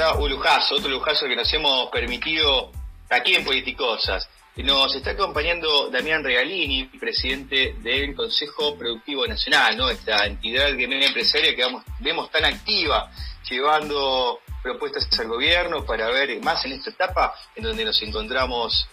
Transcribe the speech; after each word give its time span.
verdad, 0.00 0.18
un 0.18 0.30
lujazo, 0.30 0.76
otro 0.76 0.88
lujazo 0.88 1.26
que 1.26 1.36
nos 1.36 1.52
hemos 1.52 1.90
permitido 1.90 2.72
aquí 3.10 3.34
en 3.34 3.44
Politicosas. 3.44 4.28
Nos 4.56 4.94
está 4.94 5.10
acompañando 5.10 5.90
Damián 5.90 6.24
Regalini, 6.24 6.84
presidente 6.98 7.74
del 7.80 8.14
Consejo 8.14 8.76
Productivo 8.76 9.26
Nacional, 9.26 9.76
¿no? 9.76 9.90
esta 9.90 10.26
entidad 10.26 10.72
gremial 10.72 11.02
empresaria 11.02 11.54
que 11.54 11.64
vemos 12.00 12.30
tan 12.30 12.46
activa, 12.46 13.10
llevando 13.48 14.40
propuestas 14.62 15.06
al 15.18 15.28
gobierno 15.28 15.84
para 15.84 16.08
ver 16.08 16.40
más 16.42 16.64
en 16.64 16.72
esta 16.72 16.90
etapa 16.90 17.34
en 17.54 17.64
donde 17.64 17.84
nos 17.84 18.00
encontramos 18.02 18.88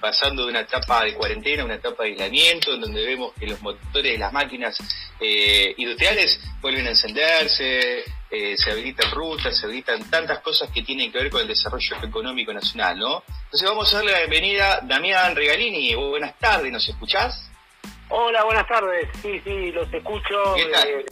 pasando 0.00 0.44
de 0.44 0.50
una 0.50 0.60
etapa 0.60 1.04
de 1.04 1.14
cuarentena 1.14 1.62
a 1.62 1.66
una 1.66 1.74
etapa 1.74 2.04
de 2.04 2.10
aislamiento, 2.10 2.74
en 2.74 2.80
donde 2.80 3.04
vemos 3.04 3.32
que 3.38 3.46
los 3.46 3.60
motores 3.60 4.12
de 4.12 4.18
las 4.18 4.32
máquinas 4.32 4.76
eh, 5.20 5.74
industriales 5.76 6.40
vuelven 6.60 6.86
a 6.86 6.90
encenderse, 6.90 8.04
eh, 8.34 8.56
se 8.56 8.72
habilitan 8.72 9.10
rutas, 9.12 9.56
se 9.56 9.66
habilitan 9.66 10.10
tantas 10.10 10.40
cosas 10.40 10.68
que 10.70 10.82
tienen 10.82 11.12
que 11.12 11.18
ver 11.18 11.30
con 11.30 11.42
el 11.42 11.48
desarrollo 11.48 11.96
económico 12.02 12.52
nacional, 12.52 12.98
¿no? 12.98 13.22
Entonces 13.44 13.68
vamos 13.68 13.92
a 13.92 13.98
darle 13.98 14.12
la 14.12 14.18
bienvenida 14.18 14.74
a 14.74 14.80
Damián 14.80 15.36
Regalini. 15.36 15.94
Buenas 15.94 16.38
tardes, 16.38 16.72
¿nos 16.72 16.88
escuchás? 16.88 17.50
Hola, 18.08 18.44
buenas 18.44 18.66
tardes. 18.66 19.08
Sí, 19.22 19.40
sí, 19.44 19.72
los 19.72 19.92
escucho. 19.92 20.56
Eh, 20.56 21.04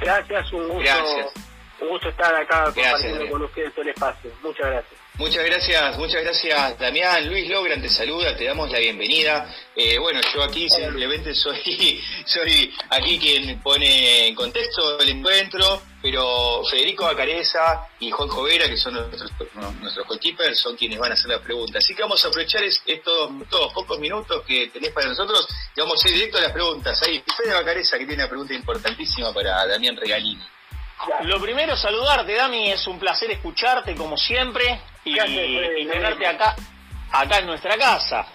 gracias, 0.00 0.52
un 0.52 0.68
gusto. 0.68 0.82
Gracias 0.82 1.32
un 1.80 1.88
gusto 1.88 2.08
estar 2.08 2.34
acá 2.34 2.64
compartiendo 2.64 3.28
con 3.28 3.42
ustedes 3.42 3.72
todo 3.72 3.82
el 3.82 3.88
espacio. 3.88 4.30
Muchas 4.42 4.66
gracias. 4.66 5.00
Muchas 5.16 5.44
gracias, 5.44 5.98
muchas 5.98 6.22
gracias 6.22 6.78
Damián. 6.78 7.28
Luis 7.28 7.48
Logran 7.48 7.80
te 7.80 7.88
saluda, 7.88 8.36
te 8.36 8.44
damos 8.44 8.70
la 8.70 8.78
bienvenida. 8.78 9.48
Eh, 9.76 9.98
bueno, 9.98 10.20
yo 10.34 10.42
aquí 10.42 10.68
simplemente 10.68 11.34
soy, 11.34 12.02
soy 12.24 12.74
aquí 12.90 13.18
quien 13.18 13.60
pone 13.60 14.28
en 14.28 14.34
contexto 14.34 14.98
el 14.98 15.10
encuentro, 15.10 15.82
pero 16.04 16.62
Federico 16.70 17.04
Bacareza 17.04 17.88
y 17.98 18.10
Juan 18.10 18.28
Jovera, 18.28 18.68
que 18.68 18.76
son 18.76 18.92
nuestros, 18.92 19.32
nuestros 19.80 20.06
co 20.06 20.18
son 20.52 20.76
quienes 20.76 20.98
van 20.98 21.12
a 21.12 21.14
hacer 21.14 21.30
las 21.30 21.40
preguntas. 21.40 21.82
Así 21.82 21.94
que 21.94 22.02
vamos 22.02 22.22
a 22.22 22.28
aprovechar 22.28 22.62
estos, 22.62 23.30
pocos 23.72 23.98
minutos 23.98 24.42
que 24.46 24.68
tenés 24.68 24.90
para 24.90 25.08
nosotros 25.08 25.48
y 25.74 25.80
vamos 25.80 26.04
a 26.04 26.08
ir 26.10 26.14
directo 26.16 26.36
a 26.36 26.42
las 26.42 26.52
preguntas. 26.52 27.02
Ahí, 27.04 27.24
Fede 27.34 27.54
Bacareza, 27.54 27.96
que 27.96 28.04
tiene 28.04 28.22
una 28.22 28.28
pregunta 28.28 28.52
importantísima 28.52 29.32
para 29.32 29.66
Damián 29.66 29.96
Regalini. 29.96 30.46
Lo 31.22 31.40
primero, 31.40 31.74
saludarte, 31.74 32.34
Dami, 32.34 32.70
es 32.70 32.86
un 32.86 32.98
placer 32.98 33.30
escucharte 33.30 33.94
como 33.94 34.18
siempre 34.18 34.82
y, 35.04 35.14
tenerte 35.14 36.26
acá, 36.26 36.54
acá 37.12 37.38
en 37.38 37.46
nuestra 37.46 37.78
casa. 37.78 38.26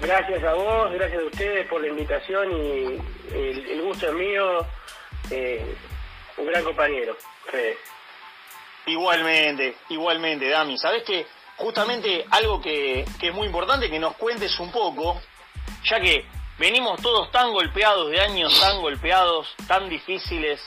Gracias 0.00 0.42
a 0.42 0.54
vos, 0.54 0.90
gracias 0.92 1.20
a 1.20 1.26
ustedes 1.26 1.68
por 1.68 1.82
la 1.82 1.88
invitación 1.88 2.50
y 2.50 2.98
el, 3.34 3.82
gusto 3.82 4.08
es 4.08 4.14
mío, 4.14 4.66
eh, 5.30 5.76
un 6.38 6.46
gran 6.46 6.64
compañero. 6.64 7.16
Igualmente, 8.86 9.76
igualmente, 9.90 10.48
Dami. 10.48 10.78
Sabes 10.78 11.02
que 11.02 11.26
justamente 11.56 12.24
algo 12.30 12.60
que, 12.60 13.04
que 13.20 13.28
es 13.28 13.34
muy 13.34 13.46
importante 13.46 13.90
que 13.90 13.98
nos 13.98 14.16
cuentes 14.16 14.58
un 14.60 14.70
poco, 14.70 15.20
ya 15.84 16.00
que 16.00 16.24
venimos 16.58 17.00
todos 17.02 17.30
tan 17.30 17.52
golpeados 17.52 18.10
de 18.10 18.20
años 18.20 18.58
tan 18.60 18.80
golpeados, 18.80 19.48
tan 19.66 19.88
difíciles, 19.88 20.60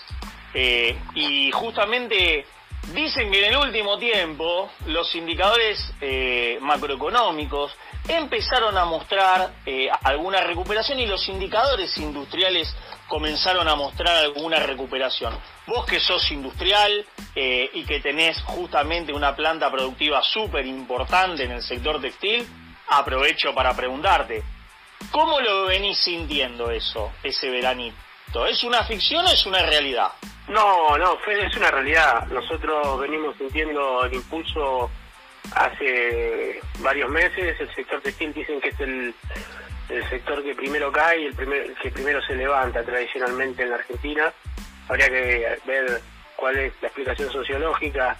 eh, 0.53 0.97
y 1.15 1.51
justamente 1.51 2.45
dicen 2.93 3.31
que 3.31 3.45
en 3.45 3.53
el 3.53 3.57
último 3.57 3.97
tiempo 3.97 4.69
los 4.87 5.13
indicadores 5.15 5.79
eh, 6.01 6.57
macroeconómicos 6.61 7.73
empezaron 8.07 8.77
a 8.77 8.85
mostrar 8.85 9.53
eh, 9.65 9.87
alguna 10.03 10.41
recuperación 10.41 10.99
y 10.99 11.05
los 11.05 11.27
indicadores 11.29 11.95
industriales 11.97 12.73
comenzaron 13.11 13.67
a 13.67 13.75
mostrar 13.75 14.15
alguna 14.23 14.57
recuperación. 14.59 15.37
Vos 15.67 15.85
que 15.85 15.99
sos 15.99 16.31
industrial 16.31 17.05
y 17.35 17.83
que 17.83 17.99
tenés 17.99 18.41
justamente 18.43 19.11
una 19.11 19.35
planta 19.35 19.69
productiva 19.69 20.23
súper 20.23 20.65
importante 20.65 21.43
en 21.43 21.51
el 21.51 21.61
sector 21.61 21.99
textil, 21.99 22.47
aprovecho 22.87 23.53
para 23.53 23.75
preguntarte, 23.75 24.41
¿cómo 25.11 25.41
lo 25.41 25.65
venís 25.65 25.97
sintiendo 25.97 26.71
eso, 26.71 27.11
ese 27.21 27.49
veranito? 27.49 28.45
¿Es 28.47 28.63
una 28.63 28.81
ficción 28.85 29.25
o 29.25 29.29
es 29.29 29.45
una 29.45 29.61
realidad? 29.61 30.11
No, 30.47 30.97
no, 30.97 31.17
es 31.27 31.57
una 31.57 31.69
realidad. 31.69 32.27
Nosotros 32.27 32.97
venimos 32.97 33.35
sintiendo 33.37 34.05
el 34.05 34.13
impulso 34.13 34.89
hace 35.53 36.61
varios 36.79 37.09
meses. 37.09 37.59
El 37.59 37.75
sector 37.75 38.01
textil 38.01 38.33
dicen 38.33 38.61
que 38.61 38.69
es 38.69 38.79
el, 38.79 39.13
sector 40.09 40.43
que 40.43 40.55
primero 40.55 40.91
cae 40.91 41.21
y 41.21 41.25
el 41.25 41.35
que 41.81 41.91
primero 41.91 42.21
se 42.21 42.35
levanta 42.35 42.83
tradicionalmente 42.83 43.63
en 43.63 43.69
la 43.69 43.75
Argentina. 43.75 44.33
Habría 44.87 45.07
que 45.09 45.57
ver 45.65 46.01
cuál 46.35 46.57
es 46.57 46.73
la 46.81 46.87
explicación 46.87 47.31
sociológica 47.31 48.17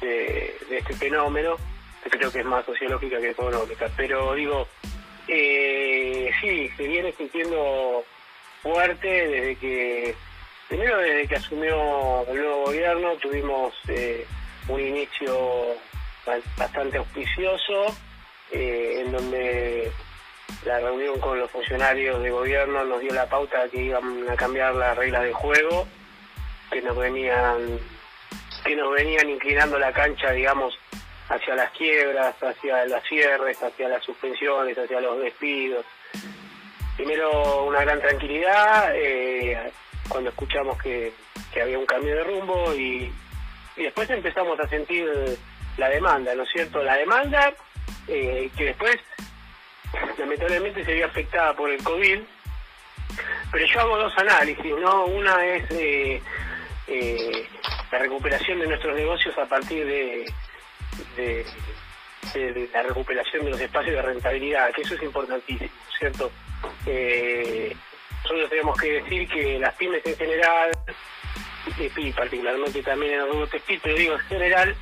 de, 0.00 0.56
este 0.70 0.94
fenómeno, 0.94 1.56
que 2.02 2.10
creo 2.10 2.30
que 2.30 2.40
es 2.40 2.46
más 2.46 2.64
sociológica 2.64 3.18
que 3.20 3.30
económica. 3.30 3.88
Pero 3.96 4.34
digo, 4.34 4.68
eh, 5.28 6.30
sí, 6.40 6.68
se 6.76 6.88
viene 6.88 7.12
sintiendo 7.12 8.04
fuerte 8.62 9.28
desde 9.28 9.56
que 9.56 10.14
Primero, 10.68 10.98
desde 10.98 11.28
que 11.28 11.36
asumió 11.36 12.26
el 12.26 12.36
nuevo 12.36 12.64
gobierno, 12.64 13.16
tuvimos 13.16 13.74
eh, 13.88 14.26
un 14.68 14.80
inicio 14.80 15.76
bastante 16.56 16.96
auspicioso, 16.96 17.94
eh, 18.50 19.02
en 19.04 19.12
donde 19.12 19.92
la 20.64 20.80
reunión 20.80 21.18
con 21.20 21.38
los 21.38 21.50
funcionarios 21.50 22.22
de 22.22 22.30
gobierno 22.30 22.84
nos 22.84 23.00
dio 23.00 23.12
la 23.12 23.28
pauta 23.28 23.68
que 23.68 23.82
iban 23.82 24.28
a 24.28 24.36
cambiar 24.36 24.74
las 24.74 24.96
reglas 24.96 25.22
de 25.24 25.32
juego, 25.32 25.86
que 26.70 26.80
nos 26.82 26.96
venían 26.96 27.78
que 28.64 28.74
nos 28.74 28.92
venían 28.94 29.28
inclinando 29.28 29.78
la 29.78 29.92
cancha, 29.92 30.30
digamos, 30.30 30.78
hacia 31.28 31.54
las 31.54 31.70
quiebras, 31.72 32.34
hacia 32.42 32.86
las 32.86 33.04
cierres, 33.04 33.62
hacia 33.62 33.88
las 33.88 34.02
suspensiones, 34.02 34.76
hacia 34.78 35.00
los 35.00 35.20
despidos. 35.20 35.84
Primero 36.96 37.64
una 37.64 37.80
gran 37.82 38.00
tranquilidad, 38.00 38.92
eh, 38.94 39.70
cuando 40.08 40.30
escuchamos 40.30 40.80
que, 40.82 41.12
había 41.60 41.78
un 41.78 41.86
cambio 41.86 42.16
de 42.16 42.24
rumbo 42.24 42.74
y, 42.74 43.12
después 43.76 44.08
empezamos 44.10 44.58
a 44.58 44.68
sentir 44.68 45.06
la 45.76 45.88
demanda, 45.88 46.34
¿no 46.34 46.44
es 46.44 46.48
cierto? 46.50 46.82
La 46.82 46.96
demanda 46.96 47.52
eh, 48.08 48.50
que 48.56 48.64
después 48.66 48.96
lamentablemente 50.18 50.84
se 50.84 50.94
vio 50.94 51.06
afectada 51.06 51.54
por 51.54 51.70
el 51.70 51.82
COVID, 51.82 52.20
pero 53.52 53.66
yo 53.66 53.80
hago 53.80 53.98
dos 53.98 54.12
análisis, 54.18 54.74
¿no? 54.80 55.06
Una 55.06 55.44
es 55.44 55.70
eh, 55.70 56.22
eh, 56.86 57.48
la 57.90 57.98
recuperación 57.98 58.60
de 58.60 58.66
nuestros 58.66 58.94
negocios 58.96 59.36
a 59.38 59.46
partir 59.46 59.86
de, 59.86 60.24
la 62.72 62.82
recuperación 62.82 63.44
de 63.44 63.50
los 63.50 63.60
espacios 63.60 63.94
de 63.94 64.02
rentabilidad, 64.02 64.72
que 64.72 64.82
eso 64.82 64.94
es 64.94 65.02
importantísimo, 65.02 65.70
¿cierto? 65.98 66.30
nosotros 68.22 68.48
tenemos 68.48 68.80
que 68.80 68.92
decir 69.02 69.28
que 69.28 69.58
las 69.58 69.74
pymes 69.74 70.04
en 70.06 70.16
general, 70.16 70.70
y 71.78 72.12
particularmente 72.12 72.82
también 72.82 73.14
en 73.14 73.20
el 73.20 73.28
rubro 73.28 73.48
pero 73.82 73.94
digo 73.94 74.14
en 74.14 74.20
general, 74.20 74.76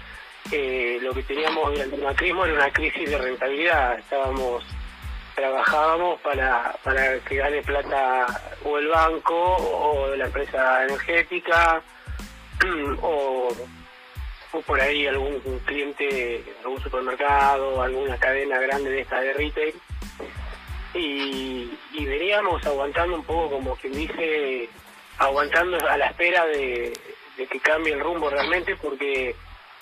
eh, 0.50 0.98
lo 1.00 1.14
que 1.14 1.22
teníamos 1.22 1.72
durante 1.72 1.96
el 1.96 2.02
macrismo 2.02 2.44
era 2.44 2.54
una 2.54 2.70
crisis 2.72 3.08
de 3.08 3.18
rentabilidad. 3.18 3.98
Estábamos, 3.98 4.64
trabajábamos 5.34 6.20
para, 6.20 6.74
para 6.82 7.18
que 7.20 7.36
gane 7.36 7.62
plata 7.62 8.26
o 8.64 8.78
el 8.78 8.88
banco 8.88 9.56
o 9.56 10.14
la 10.16 10.26
empresa 10.26 10.84
energética 10.84 11.82
o, 13.02 13.48
o 14.52 14.60
por 14.62 14.80
ahí 14.80 15.06
algún 15.06 15.40
cliente, 15.64 16.44
algún 16.62 16.80
supermercado, 16.82 17.82
alguna 17.82 18.18
cadena 18.18 18.58
grande 18.58 18.90
de 18.90 19.00
esta 19.00 19.20
de 19.20 19.32
retail 19.32 19.74
y, 20.94 21.70
veníamos 22.04 22.64
aguantando 22.66 23.16
un 23.16 23.24
poco, 23.24 23.50
como 23.56 23.76
quien 23.76 23.92
dice, 23.94 24.68
aguantando 25.18 25.76
a 25.88 25.96
la 25.96 26.06
espera 26.06 26.44
de, 26.46 26.92
que 27.36 27.60
cambie 27.60 27.94
el 27.94 28.00
rumbo 28.00 28.30
realmente, 28.30 28.76
porque 28.76 29.34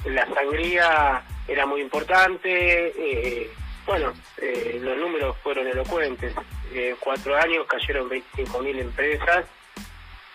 la 0.05 0.27
sangría 0.33 1.23
era 1.49 1.67
muy 1.67 1.81
importante. 1.81 2.93
Eh, 2.97 3.51
bueno, 3.91 4.13
eh, 4.37 4.79
los 4.81 4.97
números 4.99 5.37
fueron 5.43 5.67
elocuentes. 5.67 6.33
En 6.73 6.95
cuatro 7.01 7.35
años 7.35 7.67
cayeron 7.67 8.09
25.000 8.09 8.79
empresas, 8.79 9.45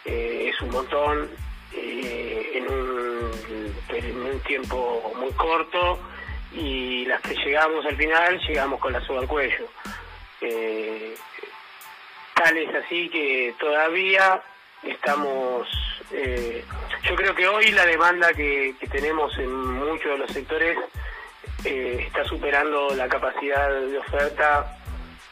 eh, 0.04 0.52
es 0.54 0.62
un 0.62 0.72
montón 0.72 1.30
en 1.72 2.68
un, 2.70 4.40
tiempo 4.46 5.14
muy 5.18 5.32
corto 5.32 5.98
y 6.52 7.06
las 7.06 7.22
que 7.22 7.34
llegamos 7.36 7.86
al 7.86 7.96
final 7.96 8.40
llegamos 8.46 8.80
con 8.82 8.92
la 8.92 9.00
soga 9.06 9.22
al 9.22 9.28
cuello. 9.28 9.68
Eh, 10.42 11.16
tal 12.36 12.58
es 12.58 12.76
así 12.76 13.08
que 13.10 13.56
todavía 13.58 14.42
estamos, 14.84 15.68
eh, 16.12 16.64
yo 17.04 17.16
creo 17.16 17.34
que 17.34 17.48
hoy 17.48 17.72
la 17.72 17.86
demanda 17.86 18.34
que, 18.34 18.76
tenemos 18.92 19.36
en 19.38 19.52
muchos 19.52 20.12
de 20.12 20.18
los 20.18 20.32
sectores 20.32 20.78
eh, 21.66 22.06
está 22.08 22.24
superando 22.26 22.94
la 22.96 23.08
capacidad 23.08 23.70
de 23.70 23.98
oferta 23.98 24.78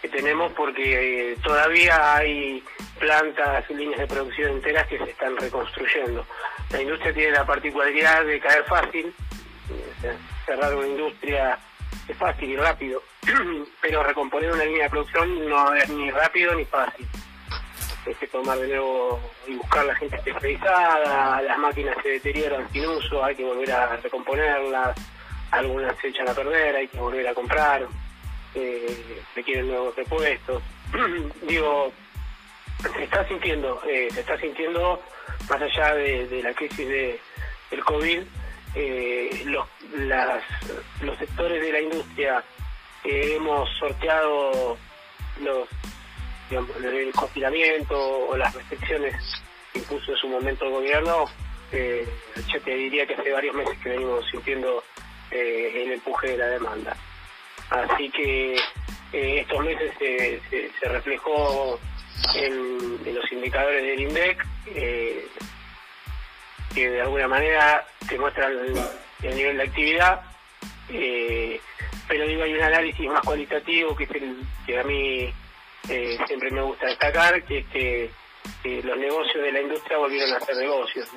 que 0.01 0.09
tenemos 0.09 0.51
porque 0.53 1.37
todavía 1.43 2.15
hay 2.15 2.63
plantas 2.99 3.63
y 3.69 3.73
líneas 3.75 3.99
de 4.01 4.07
producción 4.07 4.51
enteras 4.51 4.87
que 4.87 4.97
se 4.97 5.11
están 5.11 5.37
reconstruyendo. 5.37 6.25
La 6.71 6.81
industria 6.81 7.13
tiene 7.13 7.31
la 7.31 7.45
particularidad 7.45 8.25
de 8.25 8.39
caer 8.39 8.63
fácil, 8.65 9.13
cerrar 10.45 10.75
una 10.75 10.87
industria 10.87 11.57
es 12.07 12.17
fácil 12.17 12.49
y 12.49 12.55
rápido, 12.57 13.01
pero 13.81 14.03
recomponer 14.03 14.51
una 14.51 14.65
línea 14.65 14.83
de 14.83 14.89
producción 14.89 15.47
no 15.47 15.73
es 15.73 15.89
ni 15.89 16.11
rápido 16.11 16.53
ni 16.55 16.65
fácil. 16.65 17.07
Hay 18.05 18.15
que 18.15 18.27
tomar 18.27 18.57
de 18.57 18.67
nuevo 18.67 19.21
y 19.47 19.55
buscar 19.55 19.85
la 19.85 19.95
gente 19.95 20.17
especializada, 20.17 21.41
las 21.41 21.57
máquinas 21.57 21.95
se 22.03 22.09
deterioran 22.09 22.69
sin 22.73 22.85
uso, 22.85 23.23
hay 23.23 23.35
que 23.35 23.45
volver 23.45 23.71
a 23.71 23.95
recomponerlas, 23.95 24.97
algunas 25.53 25.97
se 25.99 26.09
echan 26.09 26.27
a 26.27 26.33
perder, 26.33 26.75
hay 26.75 26.87
que 26.87 26.97
volver 26.97 27.27
a 27.27 27.33
comprar, 27.33 27.87
eh, 28.55 29.21
requieren 29.35 29.67
nuevos 29.67 29.95
repuestos. 29.95 30.61
Digo, 31.47 31.91
se 32.81 33.03
está 33.03 33.27
sintiendo, 33.27 33.81
eh, 33.87 34.07
se 34.11 34.21
está 34.21 34.37
sintiendo 34.39 35.01
más 35.49 35.61
allá 35.61 35.93
de, 35.95 36.41
la 36.43 36.53
crisis 36.53 36.87
de, 36.87 37.19
del 37.69 37.83
COVID, 37.83 38.21
eh, 38.75 39.43
los, 39.45 39.67
los 41.01 41.17
sectores 41.17 41.61
de 41.61 41.71
la 41.71 41.81
industria 41.81 42.43
que 43.03 43.35
hemos 43.35 43.69
sorteado 43.77 44.77
los 45.41 45.67
el 46.49 47.11
confinamiento 47.13 47.95
o 47.97 48.37
las 48.37 48.53
restricciones 48.53 49.15
que 49.71 49.79
impuso 49.79 50.11
en 50.11 50.17
su 50.17 50.27
momento 50.27 50.65
el 50.65 50.71
gobierno, 50.71 51.25
eh, 51.71 52.07
yo 52.47 52.61
te 52.61 52.75
diría 52.75 53.07
que 53.07 53.15
hace 53.15 53.31
varios 53.31 53.55
meses 53.55 53.77
que 53.81 53.89
venimos 53.89 54.23
sintiendo 54.29 54.83
eh, 55.33 55.83
el 55.83 55.93
empuje 55.93 56.27
de 56.27 56.37
la 56.37 56.47
demanda. 56.47 56.95
Así 57.71 58.07
que 58.11 58.53
eh, 58.53 59.39
estos 59.39 59.65
meses 59.65 59.91
se, 59.99 60.87
reflejó 60.87 61.79
en, 62.35 63.15
los 63.15 63.31
indicadores 63.31 63.81
del 63.81 64.01
INDEC, 64.01 64.45
eh, 64.75 65.27
que 66.75 66.87
de 66.87 67.01
alguna 67.01 67.27
manera 67.27 67.83
te 68.07 68.19
muestran 68.19 68.51
el, 69.23 69.35
nivel 69.35 69.57
de 69.57 69.63
actividad, 69.63 70.21
pero 72.07 72.27
digo, 72.27 72.43
hay 72.43 72.53
un 72.53 72.61
análisis 72.61 73.09
más 73.09 73.21
cualitativo 73.21 73.95
que 73.95 74.03
es 74.03 74.11
el 74.11 74.37
que 74.67 74.79
a 74.79 74.83
mí 74.83 75.33
siempre 76.27 76.51
me 76.51 76.61
gusta 76.61 76.87
destacar, 76.87 77.41
que 77.43 77.59
es 77.59 77.65
que 77.67 78.11
los 78.83 78.97
negocios 78.97 79.43
de 79.43 79.51
la 79.51 79.61
industria 79.61 79.97
volvieron 79.97 80.33
a 80.33 80.39
ser 80.41 80.57
negocios, 80.57 81.09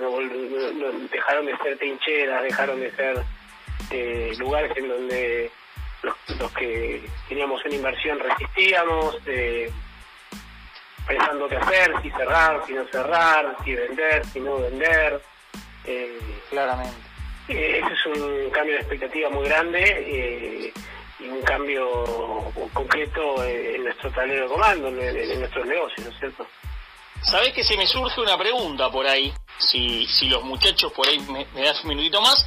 dejaron 1.11 1.47
de 1.47 1.57
ser 1.59 1.77
trincheras, 1.77 2.43
dejaron 2.43 2.81
de 2.81 2.91
ser 2.93 3.25
lugares 4.39 4.77
en 4.77 4.89
donde 4.89 5.51
los, 6.03 6.53
que 6.53 7.09
teníamos 7.29 7.65
una 7.65 7.75
inversión 7.75 8.19
resistíamos, 8.19 9.17
eh, 9.27 9.71
pensando 11.07 11.49
qué 11.49 11.57
hacer, 11.57 11.93
si 12.03 12.11
cerrar, 12.11 12.63
si 12.67 12.73
no 12.73 12.85
cerrar, 12.89 13.57
si 13.65 13.75
vender, 13.75 14.25
si 14.27 14.41
no 14.41 14.59
vender. 14.59 15.21
Eh, 15.85 16.19
Claramente. 16.51 17.07
Eh, 17.49 17.81
ese 17.83 17.93
es 17.93 18.07
un 18.07 18.51
cambio 18.51 18.75
de 18.75 18.81
expectativa 18.81 19.31
muy 19.31 19.45
grande 19.45 19.81
eh, 19.81 20.73
y 21.21 21.29
un 21.29 21.43
cambio 21.43 21.87
concreto 22.73 23.45
en 23.45 23.85
nuestro 23.85 24.11
tablero 24.11 24.45
de 24.45 24.49
comando, 24.49 24.89
en, 24.89 25.39
nuestros 25.39 25.67
negocios, 25.67 26.07
¿no 26.07 26.13
es 26.13 26.19
cierto? 26.19 26.47
Sabés 27.23 27.53
que 27.53 27.63
se 27.63 27.77
me 27.77 27.87
surge 27.87 28.21
una 28.21 28.37
pregunta 28.37 28.91
por 28.91 29.07
ahí, 29.07 29.33
si, 29.59 30.07
si 30.07 30.29
los 30.29 30.43
muchachos 30.43 30.93
por 30.93 31.09
ahí 31.09 31.19
me, 31.21 31.47
das 31.63 31.83
un 31.85 31.91
minutito 31.91 32.21
más. 32.21 32.47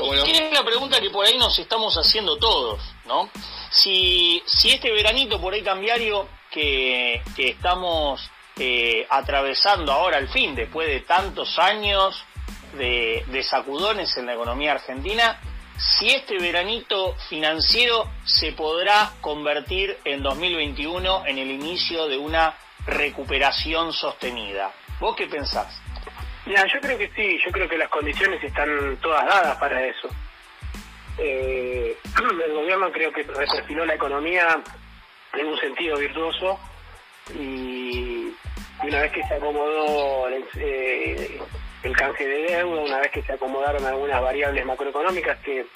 ¿Cómo 0.00 0.14
no? 0.14 0.24
es 0.24 0.52
la 0.52 0.64
pregunta 0.64 1.00
que 1.00 1.10
por 1.10 1.26
ahí 1.26 1.36
nos 1.36 1.58
estamos 1.58 1.94
haciendo 1.96 2.36
todos, 2.38 2.80
¿no? 3.06 3.28
Si, 3.70 4.42
si 4.46 4.70
este 4.70 4.90
veranito 4.90 5.40
por 5.40 5.54
ahí 5.54 5.62
cambiario 5.62 6.26
que, 6.50 7.22
estamos 7.36 8.30
eh, 8.56 9.06
atravesando 9.08 9.92
ahora 9.92 10.18
al 10.18 10.28
fin, 10.28 10.54
después 10.54 10.88
de 10.88 11.00
tantos 11.00 11.58
años 11.58 12.24
de, 12.76 13.42
sacudones 13.42 14.16
en 14.16 14.26
la 14.26 14.34
economía 14.34 14.72
argentina, 14.72 15.40
si 15.78 16.10
este 16.10 16.38
veranito 16.38 17.14
financiero 17.28 18.10
se 18.24 18.52
podrá 18.52 19.12
convertir 19.20 19.98
en 20.04 20.22
2021 20.22 21.26
en 21.26 21.38
el 21.38 21.50
inicio 21.50 22.06
de 22.06 22.18
una 22.18 22.54
recuperación 22.86 23.92
sostenida. 23.92 24.72
¿Vos 24.98 25.16
qué 25.16 25.26
pensás? 25.26 25.80
Mira, 26.46 26.66
yo 26.66 26.80
creo 26.80 26.98
que 26.98 27.10
sí, 27.14 27.38
yo 27.44 27.52
creo 27.52 27.68
que 27.68 27.78
las 27.78 27.88
condiciones 27.88 28.42
están 28.42 28.96
todas 29.02 29.24
dadas 29.26 29.56
para 29.58 29.84
eso. 29.84 30.08
Eh, 31.18 31.96
el 32.46 32.52
gobierno 32.52 32.90
creo 32.90 33.12
que 33.12 33.22
reperfiló 33.22 33.84
la 33.84 33.94
economía 33.94 34.60
en 35.34 35.46
un 35.46 35.58
sentido 35.58 35.98
virtuoso 35.98 36.58
y 37.34 38.32
una 38.82 39.02
vez 39.02 39.12
que 39.12 39.22
se 39.24 39.34
acomodó 39.34 40.28
el, 40.28 40.44
eh, 40.56 41.40
el 41.82 41.96
canje 41.96 42.26
de 42.26 42.56
deuda, 42.56 42.82
una 42.82 42.98
vez 43.00 43.10
que 43.10 43.22
se 43.22 43.32
acomodaron 43.32 43.84
algunas 43.84 44.20
variables 44.20 44.64
macroeconómicas 44.64 45.38
que, 45.40 45.66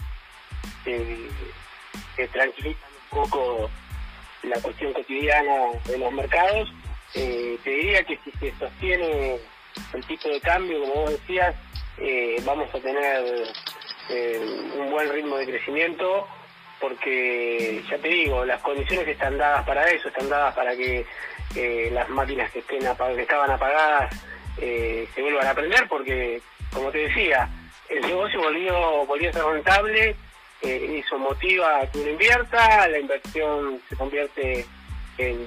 que 0.84 2.28
tranquilizan 2.28 2.90
un 3.12 3.18
poco 3.20 3.70
la 4.42 4.60
cuestión 4.60 4.92
cotidiana 4.92 5.72
de 5.86 5.98
los 5.98 6.12
mercados, 6.12 6.72
eh, 7.14 7.58
te 7.62 7.70
diría 7.70 8.04
que 8.04 8.18
si 8.24 8.30
se 8.32 8.52
sostiene 8.58 9.38
el 9.92 10.04
tipo 10.06 10.28
de 10.28 10.40
cambio, 10.40 10.80
como 10.80 10.94
vos 10.94 11.10
decías, 11.10 11.54
eh, 11.98 12.36
vamos 12.44 12.72
a 12.74 12.78
tener 12.78 13.48
un 14.78 14.90
buen 14.90 15.10
ritmo 15.10 15.36
de 15.36 15.46
crecimiento 15.46 16.26
porque 16.80 17.82
ya 17.88 17.96
te 17.98 18.08
digo, 18.08 18.44
las 18.44 18.60
condiciones 18.60 19.08
están 19.08 19.38
dadas 19.38 19.64
para 19.64 19.88
eso, 19.88 20.08
están 20.08 20.28
dadas 20.28 20.54
para 20.54 20.76
que 20.76 21.06
eh, 21.56 21.88
las 21.92 22.08
máquinas 22.10 22.50
que, 22.50 22.58
estén 22.58 22.80
que 22.80 23.22
estaban 23.22 23.50
apagadas 23.50 24.14
eh, 24.58 25.08
se 25.14 25.22
vuelvan 25.22 25.46
a 25.46 25.54
prender, 25.54 25.88
porque, 25.88 26.42
como 26.72 26.90
te 26.90 26.98
decía, 26.98 27.48
el 27.88 28.02
negocio 28.02 28.40
volvió, 28.40 29.06
volvió 29.06 29.30
a 29.30 29.32
ser 29.32 29.44
rentable, 29.44 30.16
eh, 30.62 31.02
eso 31.04 31.18
motiva 31.18 31.80
a 31.80 31.90
que 31.90 32.00
uno 32.00 32.10
invierta, 32.10 32.88
la 32.88 32.98
inversión 32.98 33.80
se 33.88 33.96
convierte 33.96 34.66
en, 35.18 35.46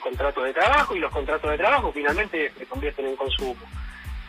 contratos 0.00 0.44
de 0.44 0.52
trabajo 0.52 0.94
y 0.94 1.00
los 1.00 1.12
contratos 1.12 1.50
de 1.50 1.58
trabajo 1.58 1.92
finalmente 1.92 2.52
se 2.56 2.66
convierten 2.66 3.06
en 3.06 3.16
consumo. 3.16 3.56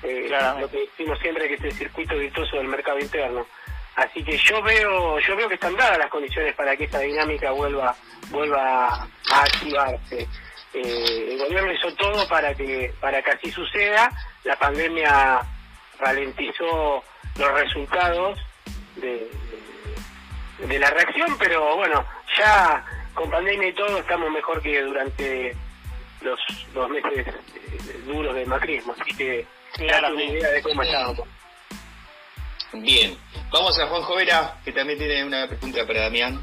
Eh, 0.04 0.30
lo 0.60 0.70
que 0.70 0.80
decimos 0.82 1.20
siempre 1.20 1.46
es 1.46 1.50
que 1.50 1.68
este 1.68 1.80
circuito 1.80 2.16
virtuoso 2.16 2.58
del 2.58 2.68
mercado 2.68 3.00
interno. 3.00 3.46
Así 3.96 4.24
que 4.24 4.38
yo 4.38 4.62
veo, 4.62 5.20
yo 5.20 5.36
veo 5.36 5.48
que 5.48 5.56
están 5.56 5.76
dadas 5.76 5.98
las 5.98 6.10
condiciones 6.10 6.54
para 6.56 6.76
que 6.78 6.84
esta 6.84 7.00
dinámica 7.00 7.52
vuelva, 7.52 7.96
vuelva 8.30 8.88
a 8.88 9.42
activarse. 9.42 10.28
Eh, 10.74 11.30
el 11.32 11.40
gobierno 11.40 11.72
hizo 11.74 11.92
todo 11.96 12.28
para 12.28 12.54
que, 12.54 12.94
para 13.00 13.22
que 13.24 13.32
así 13.32 13.52
suceda. 13.52 14.12
La 14.44 14.56
pandemia 14.58 15.42
ralentizó 16.00 17.04
los 17.38 17.54
resultados 17.54 18.40
de, 18.98 19.28
de 20.60 20.80
la 20.80 20.92
reacción, 20.92 21.36
pero 21.40 21.76
bueno, 21.76 22.06
ya 22.38 22.86
con 23.18 23.32
pandemia 23.32 23.70
y 23.70 23.74
todo 23.74 23.98
estamos 23.98 24.30
mejor 24.32 24.62
que 24.62 24.80
durante 24.80 25.56
los, 26.22 26.40
los 26.74 26.90
meses 26.90 27.28
eh, 27.28 28.02
duros 28.06 28.36
del 28.36 28.48
macrismo, 28.48 28.96
así 28.98 29.16
que 29.18 29.46
claro, 29.74 30.14
una 30.14 30.24
idea 30.24 30.52
de 30.52 30.62
cómo 30.62 30.84
estábamos. 30.84 31.28
Bien, 32.74 33.18
vamos 33.52 33.80
a 33.80 33.88
Juan 33.88 34.04
Jovera, 34.04 34.58
que 34.64 34.72
también 34.72 35.00
tiene 35.00 35.26
una 35.26 35.48
pregunta 35.48 35.86
para 35.88 36.02
Damián. 36.04 36.40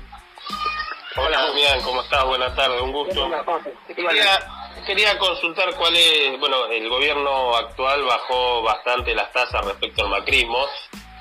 Hola 1.16 1.42
Damián, 1.46 1.80
¿cómo 1.82 2.02
estás? 2.02 2.24
Buenas 2.24 2.56
tardes, 2.56 2.80
un 2.80 2.92
gusto. 2.92 3.30
Quería, 4.84 5.16
consultar 5.16 5.74
cuál 5.76 5.96
es, 5.96 6.38
bueno, 6.40 6.66
el 6.66 6.88
gobierno 6.88 7.54
actual 7.56 8.02
bajó 8.02 8.62
bastante 8.62 9.14
las 9.14 9.32
tasas 9.32 9.64
respecto 9.64 10.04
al 10.04 10.10
macrismo, 10.10 10.66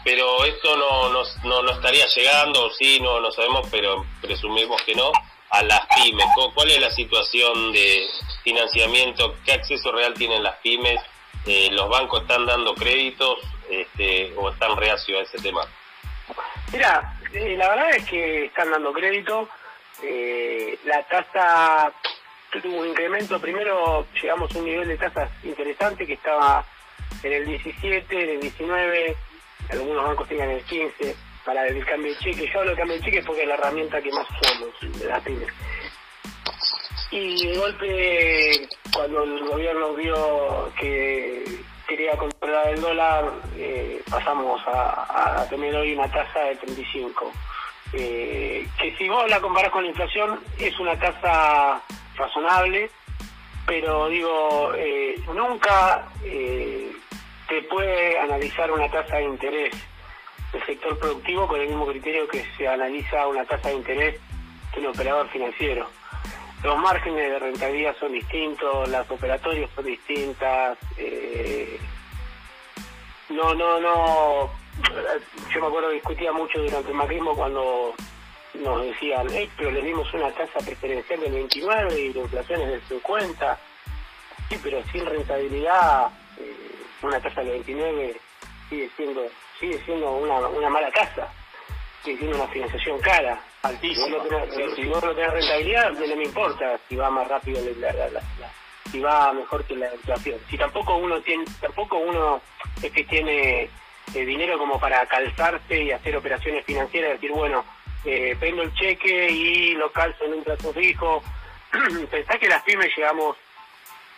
pero 0.04 0.44
esto 0.46 0.76
no, 0.76 1.10
no, 1.10 1.62
no, 1.62 1.72
estaría 1.72 2.08
llegando, 2.08 2.66
o 2.66 2.70
sí, 2.72 3.00
no 3.00 3.20
lo 3.20 3.32
sabemos, 3.32 3.68
pero 3.72 4.04
presumimos 4.22 4.82
que 4.82 4.96
no, 4.96 5.12
a 5.54 5.64
las 5.64 5.82
pymes. 5.96 6.26
¿Cuál 6.54 6.70
es 6.70 6.82
la 6.82 6.92
situación 6.92 7.72
de 7.72 8.06
financiamiento? 8.44 9.36
¿Qué 9.46 9.54
acceso 9.54 9.92
real 9.92 10.14
tienen 10.14 10.44
las 10.44 10.58
pymes? 10.58 11.00
Eh, 11.46 11.70
¿Los 11.72 11.90
bancos 11.90 12.22
están 12.22 12.46
dando 12.46 12.76
créditos? 12.76 13.40
este, 13.70 14.34
o 14.36 14.50
están 14.50 14.76
reacios 14.78 15.20
a 15.20 15.24
ese 15.24 15.38
tema? 15.40 15.66
Mira, 16.72 17.18
eh, 17.34 17.56
la 17.58 17.70
verdad 17.70 17.96
es 17.96 18.06
que 18.06 18.46
están 18.46 18.72
dando 18.72 18.94
crédito. 18.94 19.50
Eh, 20.02 20.78
la 20.86 21.04
tasa 21.04 21.92
tuvo 22.62 22.82
un 22.82 22.88
incremento. 22.90 23.40
Primero 23.40 24.08
llegamos 24.22 24.54
a 24.54 24.60
un 24.60 24.66
nivel 24.66 24.88
de 24.88 24.98
tasas 24.98 25.30
interesante 25.44 26.06
que 26.06 26.14
estaba 26.14 26.66
en 27.22 27.34
el 27.34 27.46
17, 27.46 28.24
en 28.24 28.30
el 28.30 28.42
19, 28.42 29.18
algunos 29.70 30.04
bancos 30.04 30.28
tenían 30.28 30.50
el 30.50 30.64
15 30.64 31.16
para 31.46 31.68
el 31.68 31.86
cambio 31.86 32.12
de 32.12 32.20
cheque. 32.20 32.50
Yo 32.52 32.60
hablo 32.60 32.72
de 32.72 32.78
cambio 32.78 32.98
de 32.98 33.04
cheque 33.04 33.24
porque 33.26 33.42
es 33.42 33.48
la 33.48 33.56
herramienta 33.56 34.02
que 34.02 34.12
más 34.12 34.26
usamos 34.30 35.00
de 35.00 35.06
la 35.06 35.20
pymes. 35.20 35.54
Y 37.12 37.48
de 37.48 37.58
golpe, 37.58 38.68
cuando 38.94 39.24
el 39.24 39.46
gobierno 39.46 39.94
vio 39.94 40.72
que 40.80 41.44
quería 41.88 42.18
controlar 42.18 42.70
el 42.70 42.82
dólar, 42.82 43.32
eh, 43.56 44.02
pasamos 44.10 44.62
a, 44.66 45.46
tener 45.50 45.76
hoy 45.76 45.94
una 45.94 46.10
tasa 46.12 46.40
de 46.40 46.56
35. 46.56 47.32
Eh, 47.94 48.68
que 48.80 48.96
si 48.98 49.08
vos 49.08 49.30
la 49.30 49.40
comparás 49.40 49.72
con 49.72 49.84
la 49.84 49.90
inflación, 49.90 50.40
es 50.58 50.80
una 50.80 50.98
tasa 50.98 51.80
razonable, 52.16 52.90
pero 53.68 54.10
digo, 54.10 54.74
eh, 54.76 55.16
nunca 55.28 56.08
te 56.24 57.62
puede 57.70 58.18
analizar 58.18 58.72
una 58.72 58.90
tasa 58.90 59.18
de 59.18 59.26
interés 59.26 59.93
el 60.54 60.66
sector 60.66 60.98
productivo 61.00 61.48
con 61.48 61.60
el 61.60 61.68
mismo 61.68 61.86
criterio 61.88 62.28
que 62.28 62.46
se 62.58 62.68
analiza 62.68 63.28
una 63.28 63.46
tasa 63.46 63.70
de 63.70 63.76
interés 63.76 64.20
que 64.72 64.80
un 64.80 64.88
operador 64.88 65.28
financiero. 65.30 65.90
Los 66.64 66.78
márgenes 66.78 67.30
de 67.30 67.40
rentabilidad 67.40 67.96
son 68.00 68.14
distintos, 68.14 68.88
las 68.88 69.10
operatorias 69.12 69.70
son 69.76 69.86
distintas. 69.86 70.78
Eh, 70.98 71.78
no, 73.30 73.54
no, 73.54 73.80
no. 73.80 74.50
Yo 75.54 75.62
me 75.62 75.68
acuerdo 75.68 75.90
que 75.90 75.96
discutía 75.96 76.32
mucho 76.32 76.62
durante 76.62 76.90
el 76.90 76.96
macrismo 76.96 77.36
cuando 77.36 77.94
nos 78.54 78.86
decían, 78.86 79.28
hey, 79.32 79.50
pero 79.58 79.72
le 79.72 79.82
dimos 79.82 80.12
una 80.14 80.32
tasa 80.32 80.60
preferencial 80.60 81.20
del 81.20 81.34
29 81.34 82.00
y 82.00 82.14
la 82.14 82.22
inflación 82.22 82.62
es 82.62 82.68
del 82.70 82.82
50. 82.84 83.60
Sí, 84.50 84.60
pero 84.64 84.84
sin 84.92 85.06
rentabilidad, 85.06 86.12
eh, 86.40 86.56
una 87.02 87.20
tasa 87.20 87.42
del 87.42 87.52
29 87.64 88.18
sigue 88.74 88.90
siendo 88.96 89.30
sigue 89.60 89.80
siendo 89.86 90.12
una, 90.14 90.40
una 90.48 90.70
mala 90.70 90.92
tasa, 90.92 91.32
sigue 92.04 92.18
siendo 92.18 92.38
una 92.38 92.48
financiación 92.48 93.00
cara. 93.00 93.40
Altísima. 93.62 94.18
Si 94.76 94.86
vos 94.86 95.04
no 95.04 95.16
tenés, 95.16 95.32
rentabilidad, 95.32 95.92
no 95.92 96.16
me 96.16 96.24
importa 96.24 96.78
si 96.90 96.96
va 96.96 97.10
más 97.10 97.28
rápido 97.28 97.62
la, 97.78 98.22
si 98.92 99.00
va 99.00 99.32
mejor 99.32 99.64
que 99.66 99.76
la 99.76 99.94
inflación. 99.94 100.40
Si 100.50 100.58
tampoco 100.58 100.98
uno 100.98 101.22
tiene, 101.22 101.46
tampoco 101.62 101.98
uno 101.98 102.42
es 102.82 102.92
que 102.92 103.04
tiene 103.06 103.70
eh, 104.14 104.26
dinero 104.26 104.58
como 104.58 104.80
para 104.80 105.06
calzarse 105.06 105.82
y 105.82 105.92
hacer 105.92 106.18
operaciones 106.18 106.66
financieras, 106.66 107.14
decir, 107.14 107.32
bueno, 107.32 107.64
eh, 108.04 108.36
prendo 108.38 108.64
el 108.64 108.74
cheque 108.74 109.32
y 109.32 109.76
lo 109.76 109.92
calzo 109.92 110.26
en 110.26 110.34
un 110.34 110.44
plazo 110.44 110.74
fijo. 110.74 111.24
Pensá 112.12 112.38
que 112.38 112.50
las 112.50 112.64
pymes 112.64 112.92
llegamos 112.98 113.38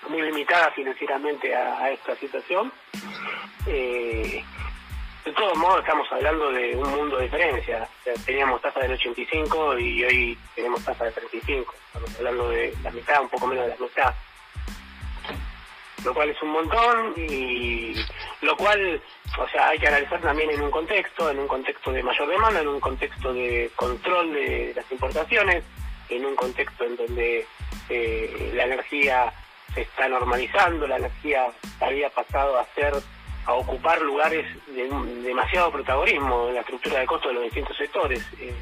muy 0.09 0.21
limitadas 0.21 0.73
financieramente 0.73 1.53
a, 1.55 1.89
esta 1.91 2.15
situación. 2.15 2.71
Eh, 3.67 4.43
de 5.25 5.31
todos 5.31 5.57
modos, 5.57 5.79
estamos 5.79 6.07
hablando 6.11 6.51
de 6.51 6.75
un 6.75 6.89
mundo 6.89 7.17
de 7.17 7.23
diferencia. 7.23 7.87
teníamos 8.25 8.61
tasa 8.61 8.79
del 8.81 8.93
85 8.93 9.79
y 9.79 10.03
hoy 10.03 10.37
tenemos 10.53 10.83
tasa 10.83 11.05
del 11.05 11.13
35. 11.13 11.73
Estamos 11.87 12.15
hablando 12.17 12.49
de 12.49 12.75
la 12.83 12.91
mitad, 12.91 13.21
un 13.21 13.29
poco 13.29 13.47
menos 13.47 13.65
de 13.65 13.71
la 13.71 13.77
mitad. 13.79 14.13
Lo 16.03 16.13
cual 16.13 16.29
es 16.29 16.41
un 16.43 16.49
montón 16.49 17.13
y 17.17 17.95
lo 18.41 18.55
cual, 18.55 19.01
o 19.39 19.47
sea, 19.49 19.69
hay 19.69 19.79
que 19.79 19.87
analizar 19.87 20.21
también 20.21 20.51
en 20.51 20.61
un 20.61 20.69
contexto, 20.69 21.31
en 21.31 21.39
un 21.39 21.47
contexto 21.47 21.91
de 21.91 22.03
mayor 22.03 22.27
demanda, 22.29 22.61
en 22.61 22.67
un 22.67 22.79
contexto 22.79 23.33
de 23.33 23.71
control 23.75 24.31
de 24.31 24.73
las 24.75 24.91
importaciones, 24.91 25.63
en 26.09 26.23
un 26.23 26.35
contexto 26.35 26.83
en 26.83 26.95
donde 26.97 27.47
eh, 27.89 28.51
la 28.53 28.65
energía 28.65 29.33
se 29.73 29.81
está 29.81 30.07
normalizando, 30.07 30.85
la 30.85 30.97
energía 30.97 31.47
había 31.81 32.11
pasado 32.11 32.59
a 32.59 32.65
ser 32.75 32.93
a 33.45 33.53
ocupar 33.53 34.01
lugares 34.01 34.45
de 34.67 34.87
demasiado 35.23 35.71
protagonismo 35.71 36.47
en 36.47 36.55
la 36.55 36.61
estructura 36.61 36.99
de 36.99 37.05
costo 37.05 37.27
de 37.29 37.35
los 37.35 37.43
distintos 37.43 37.77
sectores. 37.77 38.25
Eh, 38.39 38.53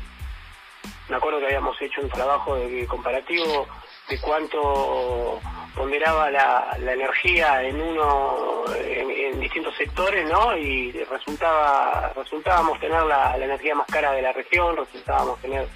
me 1.09 1.17
acuerdo 1.17 1.39
que 1.39 1.45
habíamos 1.45 1.81
hecho 1.81 2.01
un 2.01 2.09
trabajo 2.09 2.55
de 2.55 2.85
comparativo 2.87 3.67
de 4.09 4.19
cuánto 4.19 5.39
ponderaba 5.75 6.29
la, 6.29 6.77
energía 6.79 7.63
en 7.63 7.81
uno 7.81 8.63
en, 8.75 9.39
distintos 9.39 9.75
sectores, 9.75 10.29
¿no? 10.29 10.55
Y 10.57 10.91
resultaba 10.91 12.11
resultábamos 12.15 12.79
tener 12.79 13.03
la, 13.03 13.35
la 13.37 13.45
energía 13.45 13.75
más 13.75 13.87
cara 13.87 14.11
de 14.11 14.21
la 14.21 14.31
región, 14.31 14.77
resultábamos 14.77 15.39
tener 15.41 15.67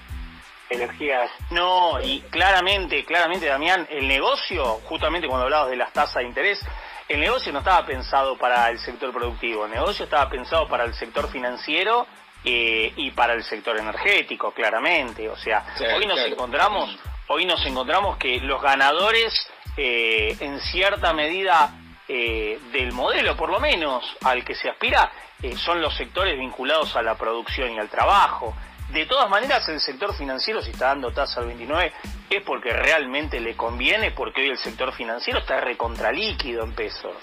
energías. 0.69 1.29
No, 1.51 1.99
y 2.01 2.21
claramente, 2.29 3.03
claramente, 3.05 3.45
Damián, 3.45 3.87
el 3.89 4.07
negocio, 4.07 4.65
justamente 4.85 5.27
cuando 5.27 5.45
hablabas 5.45 5.69
de 5.69 5.77
las 5.77 5.91
tasas 5.93 6.17
de 6.17 6.23
interés, 6.23 6.59
el 7.07 7.19
negocio 7.19 7.53
no 7.53 7.59
estaba 7.59 7.85
pensado 7.85 8.37
para 8.37 8.69
el 8.69 8.79
sector 8.79 9.13
productivo, 9.13 9.65
el 9.65 9.71
negocio 9.71 10.05
estaba 10.05 10.29
pensado 10.29 10.67
para 10.67 10.83
el 10.83 10.93
sector 10.93 11.29
financiero 11.29 12.05
eh, 12.43 12.93
y 12.95 13.11
para 13.11 13.33
el 13.33 13.43
sector 13.43 13.77
energético, 13.77 14.51
claramente. 14.51 15.29
O 15.29 15.37
sea, 15.37 15.65
hoy 15.95 16.05
nos 16.05 16.19
encontramos, 16.19 16.97
hoy 17.27 17.45
nos 17.45 17.65
encontramos 17.65 18.17
que 18.17 18.39
los 18.41 18.61
ganadores, 18.61 19.33
eh, 19.77 20.35
en 20.39 20.59
cierta 20.59 21.13
medida 21.13 21.71
eh, 22.07 22.59
del 22.71 22.91
modelo, 22.91 23.35
por 23.37 23.49
lo 23.49 23.59
menos 23.59 24.03
al 24.23 24.43
que 24.43 24.55
se 24.55 24.69
aspira, 24.69 25.11
son 25.55 25.81
los 25.81 25.95
sectores 25.95 26.37
vinculados 26.37 26.95
a 26.95 27.01
la 27.01 27.15
producción 27.15 27.71
y 27.71 27.79
al 27.79 27.89
trabajo. 27.89 28.55
De 28.89 29.05
todas 29.05 29.29
maneras, 29.29 29.67
el 29.67 29.81
sector 29.81 30.15
financiero, 30.15 30.61
si 30.61 30.71
está 30.71 30.87
dando 30.87 31.11
tasa 31.11 31.41
al 31.41 31.47
29, 31.47 31.91
es 32.29 32.41
porque 32.43 32.71
realmente 32.71 33.39
le 33.39 33.55
conviene, 33.55 34.11
porque 34.11 34.41
hoy 34.41 34.49
el 34.49 34.57
sector 34.57 34.93
financiero 34.93 35.39
está 35.39 35.59
recontralíquido 35.59 36.63
en 36.63 36.73
pesos. 36.73 37.15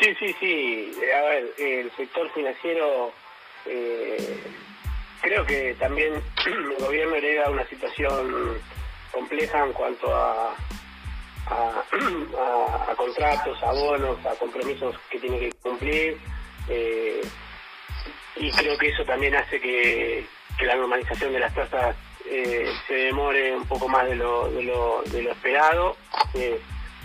Sí, 0.00 0.14
sí, 0.18 0.34
sí. 0.40 0.92
A 1.12 1.22
ver, 1.22 1.54
el 1.58 1.90
sector 1.96 2.32
financiero, 2.32 3.12
eh, 3.66 4.42
creo 5.20 5.46
que 5.46 5.74
también 5.74 6.14
el 6.46 6.84
gobierno 6.84 7.14
hereda 7.14 7.50
una 7.50 7.66
situación 7.68 8.60
compleja 9.12 9.64
en 9.64 9.72
cuanto 9.72 10.14
a, 10.14 10.54
a, 11.50 12.94
contratos, 12.96 13.62
a 13.62 13.72
bonos, 13.72 14.26
a 14.26 14.34
compromisos 14.34 14.96
que 15.08 15.20
tiene 15.20 15.38
que 15.38 15.52
cumplir. 15.62 16.18
Eh, 16.68 17.20
y 18.36 18.50
creo 18.52 18.76
que 18.78 18.88
eso 18.88 19.04
también 19.04 19.34
hace 19.34 19.60
que, 19.60 20.26
que 20.58 20.66
la 20.66 20.74
normalización 20.74 21.32
de 21.32 21.40
las 21.40 21.54
tasas 21.54 21.96
eh, 22.26 22.70
se 22.86 22.94
demore 22.94 23.56
un 23.56 23.66
poco 23.66 23.88
más 23.88 24.06
de 24.06 24.16
lo, 24.16 24.48
de 24.50 24.62
lo, 24.64 25.30
esperado. 25.30 25.96
Eh, 26.34 26.60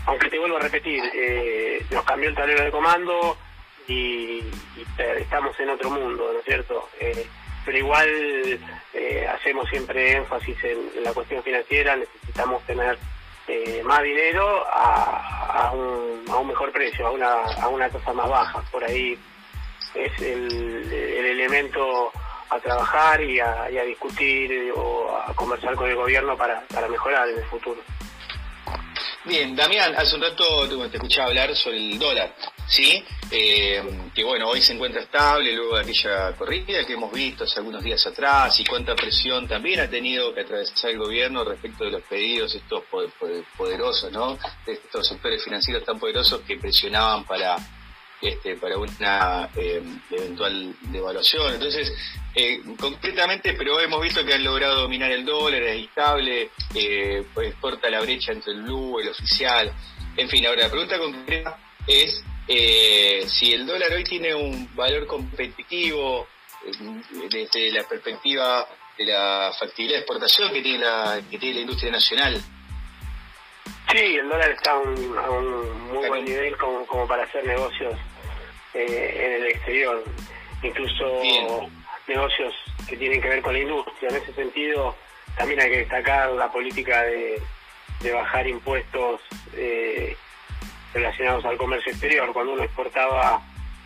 aunque 0.05 0.29
te 0.29 0.39
vuelvo 0.39 0.57
a 0.57 0.61
repetir, 0.61 1.01
eh, 1.13 1.85
nos 1.91 2.03
cambió 2.03 2.29
el 2.29 2.35
tablero 2.35 2.63
de 2.63 2.71
comando 2.71 3.37
y, 3.87 4.43
estamos 4.97 5.57
en 5.59 5.69
otro 5.69 5.89
mundo, 5.89 6.29
¿no 6.31 6.39
es 6.39 6.45
cierto? 6.45 6.89
pero 7.65 7.77
igual 7.77 8.59
hacemos 9.33 9.69
siempre 9.69 10.17
énfasis 10.17 10.57
en, 10.63 11.03
la 11.03 11.13
cuestión 11.13 11.41
financiera, 11.43 11.95
necesitamos 11.95 12.61
tener 12.65 12.97
más 13.83 14.03
dinero 14.03 14.65
a, 14.67 15.67
a, 15.67 15.71
un, 15.71 16.25
a 16.29 16.35
un 16.37 16.47
mejor 16.47 16.71
precio, 16.71 17.07
a 17.07 17.11
una, 17.11 17.33
a 17.61 17.67
una 17.69 17.89
tasa 17.89 18.13
más 18.13 18.29
baja. 18.29 18.61
Por 18.71 18.83
ahí 18.83 19.17
es 19.95 20.21
el, 20.21 20.91
el 20.91 21.25
elemento 21.25 22.11
a 22.49 22.59
trabajar 22.59 23.21
y 23.21 23.39
a, 23.39 23.67
discutir 23.85 24.71
o 24.75 25.15
a 25.15 25.33
conversar 25.33 25.75
con 25.75 25.89
el 25.89 25.95
gobierno 25.95 26.37
para, 26.37 26.61
para 26.67 26.87
mejorar 26.87 27.27
en 27.29 27.39
el 27.39 27.45
futuro. 27.45 27.81
Bien, 29.25 29.55
Damián, 29.55 29.95
hace 29.95 30.15
un 30.15 30.21
rato 30.21 30.67
te 30.89 30.97
escuchaba 30.97 31.29
hablar 31.29 31.55
sobre 31.55 31.77
el 31.77 31.97
dólar, 31.97 32.35
¿sí? 32.67 33.01
Eh, 33.31 33.81
que 34.13 34.21
bueno, 34.21 34.49
hoy 34.49 34.61
se 34.61 34.73
encuentra 34.73 35.01
estable 35.01 35.53
luego 35.53 35.77
de 35.77 35.83
aquella 35.83 36.35
corrida 36.35 36.85
que 36.85 36.93
hemos 36.93 37.09
visto 37.09 37.45
hace 37.45 37.59
algunos 37.59 37.81
días 37.81 38.05
atrás 38.05 38.59
y 38.59 38.65
cuánta 38.65 38.93
presión 38.95 39.47
también 39.47 39.79
ha 39.79 39.89
tenido 39.89 40.33
que 40.33 40.41
atravesar 40.41 40.91
el 40.91 40.97
gobierno 40.97 41.45
respecto 41.45 41.85
de 41.85 41.91
los 41.91 42.01
pedidos 42.03 42.53
estos 42.53 42.83
poderosos, 43.57 44.11
¿no? 44.11 44.37
De 44.65 44.73
estos 44.73 45.07
sectores 45.07 45.41
financieros 45.41 45.85
tan 45.85 45.97
poderosos 45.97 46.41
que 46.41 46.57
presionaban 46.57 47.23
para 47.23 47.55
este, 48.23 48.55
para 48.55 48.77
una 48.77 49.49
eh, 49.55 49.83
eventual 50.09 50.75
devaluación. 50.81 51.53
Entonces, 51.53 51.91
eh, 52.35 52.61
concretamente, 52.79 53.53
pero 53.53 53.79
hemos 53.79 54.01
visto 54.01 54.25
que 54.25 54.33
han 54.33 54.43
logrado 54.43 54.81
dominar 54.81 55.11
el 55.11 55.25
dólar, 55.25 55.61
es 55.61 55.83
estable, 55.83 56.49
eh, 56.73 57.23
pues 57.33 57.53
corta 57.55 57.89
la 57.89 58.01
brecha 58.01 58.31
entre 58.31 58.53
el 58.53 58.63
blue, 58.63 58.99
el 58.99 59.09
oficial. 59.09 59.71
En 60.17 60.29
fin, 60.29 60.45
ahora 60.45 60.63
la 60.63 60.69
pregunta 60.69 60.97
concreta 60.97 61.57
es 61.85 62.23
eh, 62.47 63.23
si 63.27 63.53
el 63.53 63.65
dólar 63.65 63.91
hoy 63.91 64.03
tiene 64.03 64.33
un 64.33 64.73
valor 64.75 65.05
competitivo 65.05 66.27
desde 67.29 67.71
la 67.71 67.83
perspectiva 67.83 68.67
de 68.97 69.05
la 69.05 69.51
factibilidad 69.59 69.97
de 69.97 70.01
exportación 70.01 70.53
que 70.53 70.61
tiene 70.61 70.79
la, 70.79 71.21
que 71.29 71.37
tiene 71.37 71.55
la 71.55 71.61
industria 71.61 71.91
nacional. 71.91 72.41
Sí, 73.91 73.97
el 73.99 74.27
dólar 74.27 74.49
está 74.49 74.71
a 74.71 74.79
un, 74.79 75.91
muy 75.93 76.07
buen 76.07 76.25
nivel 76.25 76.57
como, 76.57 76.85
como 76.87 77.07
para 77.07 77.23
hacer 77.25 77.45
negocios 77.45 77.93
eh, 78.73 79.23
en 79.25 79.43
el 79.43 79.45
exterior, 79.47 80.03
incluso 80.61 81.21
negocios 82.07 82.53
que 82.87 82.97
tienen 82.97 83.21
que 83.21 83.29
ver 83.29 83.41
con 83.41 83.53
la 83.53 83.59
industria. 83.59 84.09
En 84.09 84.15
ese 84.15 84.33
sentido, 84.33 84.95
también 85.37 85.59
hay 85.61 85.69
que 85.69 85.77
destacar 85.79 86.31
la 86.31 86.51
política 86.51 87.03
de, 87.03 87.41
bajar 88.13 88.45
impuestos 88.47 89.21
eh, 89.55 90.17
relacionados 90.93 91.45
al 91.45 91.57
comercio 91.57 91.91
exterior. 91.91 92.31
Cuando 92.33 92.53
uno 92.53 92.63
exportaba 92.63 93.41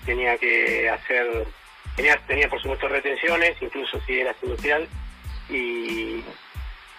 tenía 0.05 0.37
que 0.37 0.89
hacer, 0.89 1.45
tenía, 1.95 2.17
tenía 2.25 2.49
por 2.49 2.59
supuesto 2.61 2.87
retenciones, 2.87 3.61
incluso 3.61 3.99
si 4.07 4.19
eras 4.19 4.35
industrial, 4.41 4.87
y, 5.49 6.23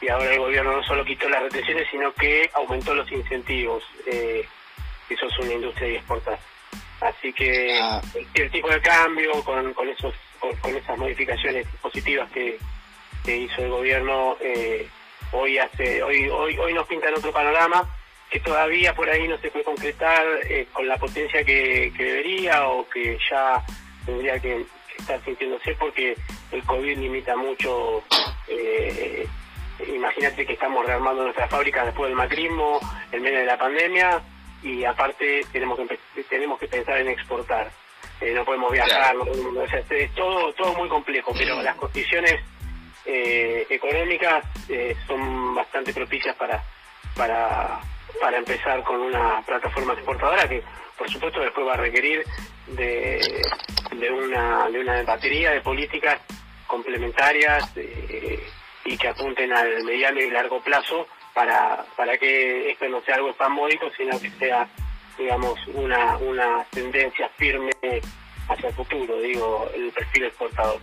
y 0.00 0.08
ahora 0.08 0.32
el 0.32 0.38
gobierno 0.38 0.76
no 0.76 0.82
solo 0.84 1.04
quitó 1.04 1.28
las 1.28 1.42
retenciones, 1.42 1.88
sino 1.90 2.12
que 2.12 2.50
aumentó 2.54 2.94
los 2.94 3.10
incentivos. 3.10 3.82
Eh, 4.06 4.46
eso 5.08 5.26
es 5.26 5.38
una 5.38 5.54
industria 5.54 5.88
y 5.88 5.96
exportar. 5.96 6.38
Así 7.00 7.32
que 7.32 7.78
ah. 7.80 8.00
el, 8.34 8.50
tipo 8.50 8.68
de 8.68 8.80
cambio 8.80 9.42
con, 9.44 9.72
con 9.72 9.88
esos 9.88 10.14
con, 10.38 10.76
esas 10.76 10.98
modificaciones 10.98 11.66
positivas 11.80 12.30
que, 12.30 12.58
hizo 13.26 13.62
el 13.62 13.68
gobierno 13.68 14.38
eh, 14.40 14.88
hoy 15.32 15.58
hace 15.58 16.02
hoy 16.02 16.30
hoy 16.30 16.56
hoy 16.56 16.72
nos 16.72 16.86
pintan 16.86 17.12
otro 17.12 17.30
panorama 17.30 17.86
que 18.30 18.40
todavía 18.40 18.94
por 18.94 19.08
ahí 19.08 19.26
no 19.28 19.36
se 19.38 19.50
puede 19.50 19.64
concretar 19.64 20.24
eh, 20.48 20.66
con 20.72 20.86
la 20.86 20.96
potencia 20.96 21.44
que, 21.44 21.92
debería 21.96 22.68
o 22.68 22.88
que 22.88 23.18
ya 23.30 23.62
tendría 24.04 24.38
que, 24.38 24.64
estar 24.98 25.22
sintiéndose 25.24 25.74
porque 25.78 26.16
el 26.50 26.62
COVID 26.64 26.98
limita 26.98 27.36
mucho. 27.36 28.02
Eh, 28.48 29.26
imagínate 29.86 30.44
que 30.44 30.54
estamos 30.54 30.84
rearmando 30.84 31.22
nuestras 31.22 31.48
fábricas 31.48 31.86
después 31.86 32.08
del 32.08 32.16
macrismo, 32.16 32.80
en 33.12 33.22
medio 33.22 33.38
de 33.38 33.46
la 33.46 33.56
pandemia, 33.56 34.20
y 34.62 34.84
aparte 34.84 35.44
tenemos 35.52 35.78
que 35.78 36.22
tenemos 36.24 36.58
que 36.58 36.68
pensar 36.68 36.98
en 36.98 37.08
exportar. 37.08 37.70
Eh, 38.20 38.32
no 38.34 38.44
podemos 38.44 38.72
viajar, 38.72 39.14
es 39.90 40.14
todo 40.14 40.52
todo 40.54 40.74
muy 40.74 40.88
complejo, 40.88 41.32
pero 41.36 41.62
las 41.62 41.76
condiciones 41.76 42.40
eh, 43.04 43.66
económicas 43.70 44.44
eh, 44.68 44.96
son 45.06 45.54
bastante 45.54 45.92
propicias 45.92 46.34
para 46.36 46.62
para 47.16 47.80
para 48.20 48.38
empezar 48.38 48.82
con 48.82 49.00
una 49.00 49.40
plataforma 49.42 49.92
exportadora 49.92 50.48
que 50.48 50.62
por 50.96 51.08
supuesto 51.08 51.40
después 51.40 51.66
va 51.66 51.74
a 51.74 51.76
requerir 51.76 52.24
de, 52.66 53.20
de 53.92 54.10
una 54.10 54.68
de 54.68 54.80
una 54.80 55.02
batería 55.04 55.52
de 55.52 55.60
políticas 55.60 56.20
complementarias 56.66 57.72
y 58.84 58.96
que 58.96 59.08
apunten 59.08 59.52
al 59.52 59.84
mediano 59.84 60.20
y 60.20 60.30
largo 60.30 60.60
plazo 60.60 61.06
para, 61.38 61.84
para 61.96 62.18
que 62.18 62.72
esto 62.72 62.88
no 62.88 63.00
sea 63.02 63.14
algo 63.14 63.30
espasmódico, 63.30 63.88
sino 63.96 64.18
que 64.18 64.28
sea, 64.40 64.68
digamos, 65.16 65.56
una, 65.68 66.16
una 66.16 66.64
tendencia 66.72 67.28
firme 67.36 67.70
hacia 68.48 68.68
el 68.68 68.74
futuro, 68.74 69.20
digo, 69.20 69.70
el 69.72 69.92
perfil 69.92 70.24
exportador. 70.24 70.80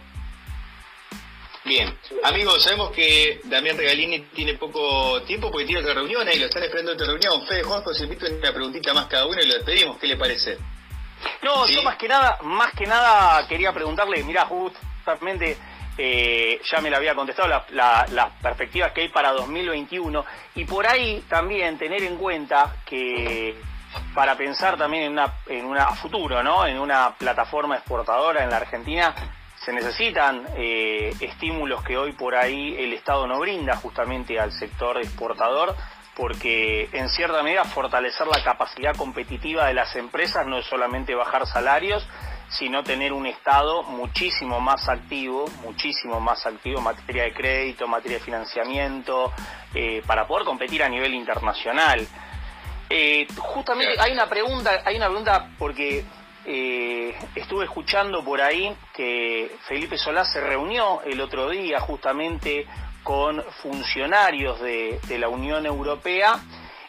Bien, 1.65 1.93
amigos, 2.23 2.63
sabemos 2.63 2.91
que 2.91 3.41
Damián 3.43 3.77
Regalini 3.77 4.19
tiene 4.33 4.53
poco 4.53 5.21
tiempo 5.23 5.51
porque 5.51 5.65
tiene 5.65 5.81
otra 5.81 5.95
reunión 5.95 6.25
y 6.31 6.39
lo 6.39 6.45
están 6.45 6.63
esperando 6.63 6.93
otra 6.93 7.07
reunión. 7.07 7.45
Fede, 7.47 7.63
Juan, 7.63 7.83
se 7.93 8.03
invito 8.05 8.25
una 8.25 8.53
preguntita 8.53 8.93
más 8.93 9.07
cada 9.07 9.25
uno 9.25 9.41
y 9.41 9.47
lo 9.47 9.55
despedimos. 9.55 9.97
¿Qué 9.97 10.07
le 10.07 10.15
parece? 10.15 10.57
No, 11.43 11.67
yo 11.67 11.83
más 11.83 11.97
que 11.97 12.07
nada, 12.07 12.37
más 12.43 12.71
que 12.75 12.85
nada 12.85 13.45
quería 13.49 13.73
preguntarle, 13.73 14.23
mira, 14.23 14.45
justamente 14.45 15.57
eh, 15.97 16.59
ya 16.69 16.81
me 16.81 16.89
la 16.89 16.97
había 16.97 17.15
contestado, 17.15 17.47
las 17.69 18.31
perspectivas 18.41 18.91
que 18.91 19.01
hay 19.01 19.09
para 19.09 19.31
2021 19.31 20.25
y 20.55 20.65
por 20.65 20.85
ahí 20.87 21.23
también 21.29 21.77
tener 21.77 22.03
en 22.03 22.17
cuenta 22.17 22.77
que 22.85 23.55
para 24.13 24.35
pensar 24.35 24.77
también 24.77 25.03
en 25.03 25.11
una, 25.13 25.33
en 25.47 25.65
una 25.65 25.87
futuro, 25.95 26.43
¿no? 26.43 26.65
En 26.65 26.79
una 26.79 27.15
plataforma 27.17 27.75
exportadora 27.75 28.43
en 28.43 28.49
la 28.49 28.57
Argentina 28.57 29.13
se 29.63 29.71
necesitan 29.73 30.45
eh, 30.55 31.13
estímulos 31.19 31.83
que 31.83 31.97
hoy 31.97 32.11
por 32.11 32.35
ahí 32.35 32.75
el 32.77 32.93
Estado 32.93 33.25
no 33.25 33.39
brinda 33.39 33.77
justamente 33.77 34.39
al 34.39 34.51
sector 34.51 34.97
exportador 34.97 35.75
porque 36.15 36.89
en 36.93 37.09
cierta 37.09 37.43
medida 37.43 37.65
fortalecer 37.65 38.27
la 38.27 38.43
capacidad 38.43 38.95
competitiva 38.95 39.67
de 39.67 39.73
las 39.73 39.95
empresas 39.95 40.45
no 40.45 40.59
es 40.59 40.65
solamente 40.65 41.13
bajar 41.13 41.45
salarios, 41.45 42.07
sino 42.49 42.83
tener 42.83 43.13
un 43.13 43.25
Estado 43.25 43.83
muchísimo 43.83 44.59
más 44.59 44.87
activo, 44.87 45.45
muchísimo 45.63 46.19
más 46.19 46.45
activo 46.45 46.79
en 46.79 46.83
materia 46.83 47.23
de 47.23 47.33
crédito, 47.33 47.85
en 47.85 47.91
materia 47.91 48.17
de 48.17 48.23
financiamiento, 48.23 49.31
eh, 49.73 50.01
para 50.05 50.27
poder 50.27 50.45
competir 50.45 50.83
a 50.83 50.89
nivel 50.89 51.13
internacional. 51.13 52.07
Eh, 52.89 53.27
justamente 53.37 53.99
hay 53.99 54.13
una 54.13 54.29
pregunta, 54.29 54.81
hay 54.85 54.95
una 54.97 55.07
pregunta 55.07 55.49
porque 55.57 56.05
eh, 56.45 57.15
estuve 57.33 57.65
escuchando 57.65 58.23
por 58.23 58.41
ahí 58.41 58.75
que 58.93 59.55
Felipe 59.67 59.97
Solá 59.97 60.23
se 60.23 60.39
reunió 60.39 61.01
el 61.01 61.19
otro 61.19 61.49
día 61.49 61.79
justamente 61.79 62.67
con 63.03 63.43
funcionarios 63.61 64.61
de, 64.61 64.99
de 65.07 65.19
la 65.19 65.29
Unión 65.29 65.65
Europea 65.65 66.39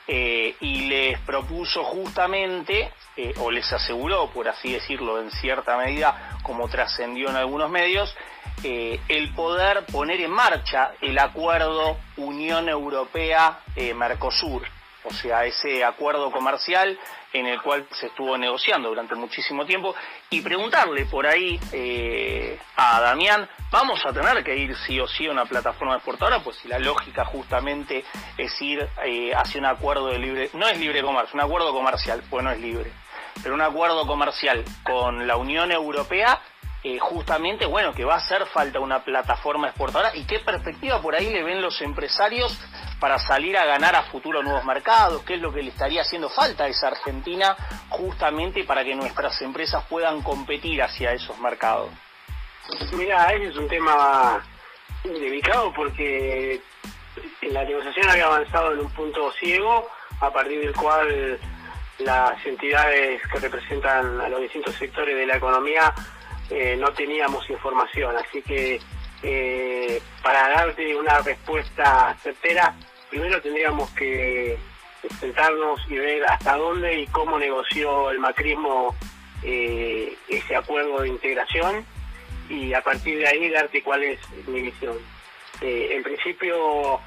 eh, 0.09 0.55
y 0.61 0.87
les 0.89 1.19
propuso 1.21 1.83
justamente, 1.83 2.93
eh, 3.17 3.35
o 3.39 3.51
les 3.51 3.73
aseguró, 3.73 4.31
por 4.31 4.49
así 4.49 4.73
decirlo, 4.73 5.21
en 5.21 5.31
cierta 5.31 5.77
medida, 5.77 6.39
como 6.43 6.69
trascendió 6.69 7.31
en 7.31 7.37
algunos 7.37 7.71
medios, 7.71 8.15
eh, 8.63 9.01
el 9.09 9.33
poder 9.35 9.85
poner 9.87 10.21
en 10.21 10.31
marcha 10.31 10.93
el 11.01 11.19
acuerdo 11.19 11.99
Unión 12.17 12.69
Europea-Mercosur, 12.69 14.63
o 15.05 15.11
sea, 15.13 15.45
ese 15.45 15.85
acuerdo 15.85 16.31
comercial 16.33 16.99
en 17.33 17.47
el 17.47 17.61
cual 17.61 17.87
se 17.91 18.07
estuvo 18.07 18.37
negociando 18.39 18.89
durante 18.89 19.15
muchísimo 19.15 19.67
tiempo, 19.67 19.95
y 20.31 20.41
preguntarle 20.41 21.05
por 21.07 21.27
ahí 21.27 21.61
eh, 21.73 22.59
a 22.77 23.01
Damián, 23.01 23.49
¿vamos 23.71 24.05
a 24.07 24.13
tener 24.13 24.43
que 24.43 24.57
ir 24.57 24.75
sí 24.87 24.99
o 24.99 25.07
sí 25.07 25.27
a 25.27 25.33
una 25.33 25.45
plataforma 25.45 25.97
exportadora? 25.97 26.43
Pues 26.43 26.57
si 26.57 26.69
la 26.69 26.79
lógica 26.79 27.25
justamente 27.27 28.05
es 28.39 28.63
ir 28.63 28.89
eh, 29.05 29.33
hacia 29.35 29.61
un 29.61 29.67
acuerdo 29.67 30.09
de 30.09 30.19
libre, 30.19 30.51
no 30.55 30.67
es 30.67 30.79
libre 30.79 31.03
comercio, 31.03 31.35
un 31.35 31.43
acuerdo 31.43 31.73
comercial, 31.73 32.23
pues 32.31 32.43
no 32.43 32.51
es 32.51 32.59
libre, 32.59 32.91
pero 33.43 33.55
un 33.55 33.63
acuerdo 33.63 34.07
comercial 34.07 34.65
con 34.83 35.27
la 35.27 35.37
Unión 35.37 35.73
Europea 35.73 36.41
eh, 36.89 37.01
justamente, 37.01 37.67
bueno, 37.67 37.93
que 37.93 38.05
va 38.05 38.15
a 38.15 38.19
hacer 38.19 38.47
falta 38.47 38.79
una 38.79 39.03
plataforma 39.03 39.67
exportadora 39.67 40.15
y 40.15 40.25
qué 40.25 40.39
perspectiva 40.39 41.03
por 41.03 41.17
ahí 41.17 41.31
le 41.31 41.43
ven 41.43 41.61
los 41.61 41.81
empresarios 41.81 42.57
para 43.01 43.19
salir 43.19 43.57
a 43.57 43.65
ganar 43.65 43.97
a 43.97 44.05
futuro 44.05 44.41
nuevos 44.41 44.65
mercados, 44.65 45.23
qué 45.25 45.35
es 45.35 45.41
lo 45.41 45.53
que 45.53 45.65
le 45.65 45.71
estaría 45.71 46.03
haciendo 46.03 46.29
falta 46.29 46.63
a 46.63 46.69
esa 46.69 46.87
Argentina 46.87 47.57
justamente 47.89 48.63
para 48.63 48.85
que 48.85 48.95
nuestras 48.95 49.43
empresas 49.43 49.85
puedan 49.89 50.23
competir 50.23 50.81
hacia 50.81 51.13
esos 51.13 51.37
mercados. 51.41 51.91
Mira, 52.93 53.33
ese 53.33 53.47
es 53.47 53.57
un 53.57 53.67
tema 53.67 54.41
delicado 55.03 55.73
porque 55.75 56.63
la 57.43 57.65
negociación 57.65 58.11
había 58.11 58.27
avanzado 58.27 58.75
en 58.75 58.81
un 58.81 58.91
punto 58.91 59.33
ciego 59.33 59.89
a 60.21 60.33
partir 60.33 60.61
del 60.61 60.75
cual 60.75 61.39
las 61.99 62.45
entidades 62.45 63.23
que 63.33 63.39
representan 63.39 64.21
a 64.21 64.29
los 64.29 64.41
distintos 64.41 64.75
sectores 64.75 65.17
de 65.17 65.27
la 65.27 65.37
economía 65.37 65.93
eh, 66.51 66.77
no 66.79 66.93
teníamos 66.93 67.49
información. 67.51 68.15
Así 68.17 68.43
que 68.43 68.81
eh, 69.23 70.01
para 70.23 70.49
darte 70.49 70.95
una 70.97 71.19
respuesta 71.21 72.17
certera, 72.23 72.75
primero 73.11 73.41
tendríamos 73.41 73.91
que 73.91 74.59
sentarnos 75.21 75.81
y 75.89 75.97
ver 75.97 76.25
hasta 76.25 76.57
dónde 76.57 77.01
y 77.01 77.07
cómo 77.09 77.39
negoció 77.39 78.11
el 78.11 78.19
macrismo 78.19 78.95
eh, 79.43 80.17
ese 80.29 80.57
acuerdo 80.57 81.03
de 81.03 81.09
integración 81.09 81.85
y 82.49 82.73
a 82.73 82.81
partir 82.81 83.19
de 83.19 83.27
ahí 83.27 83.49
darte 83.51 83.83
cuál 83.83 84.03
es 84.03 84.19
mi 84.47 84.61
visión. 84.63 84.97
en 85.61 86.03
principio, 86.03 87.01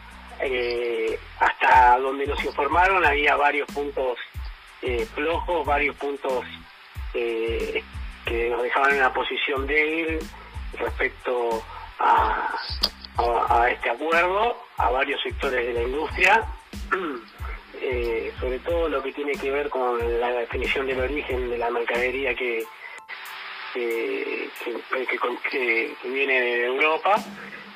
hasta 1.40 1.98
donde 2.00 2.26
nos 2.26 2.44
informaron, 2.44 3.06
había 3.06 3.36
varios 3.36 3.68
puntos 3.72 4.18
flojos, 5.14 5.66
varios 5.66 5.96
puntos 5.96 6.46
que 7.14 8.50
nos 8.50 8.62
dejaban 8.62 8.92
en 8.92 8.98
una 8.98 9.14
posición 9.14 9.66
débil 9.66 10.20
respecto 10.78 11.64
a, 12.00 12.56
este 13.70 13.90
acuerdo, 13.90 14.58
a 14.78 14.90
varios 14.90 15.22
sectores 15.22 15.68
de 15.68 15.74
la 15.74 15.82
industria, 15.82 16.46
eh, 17.82 18.32
sobre 18.40 18.60
todo 18.60 18.90
lo 18.90 19.04
que 19.04 19.12
tiene 19.12 19.34
que 19.34 19.52
ver 19.52 19.70
con 19.70 20.20
la 20.20 20.30
definición 20.32 20.88
del 20.88 21.00
origen 21.00 21.50
de 21.50 21.58
la 21.58 21.70
mercadería 21.70 22.34
que, 22.36 22.64
que, 23.74 24.50
viene 26.04 26.42
de 26.42 26.66
Europa. 26.66 27.16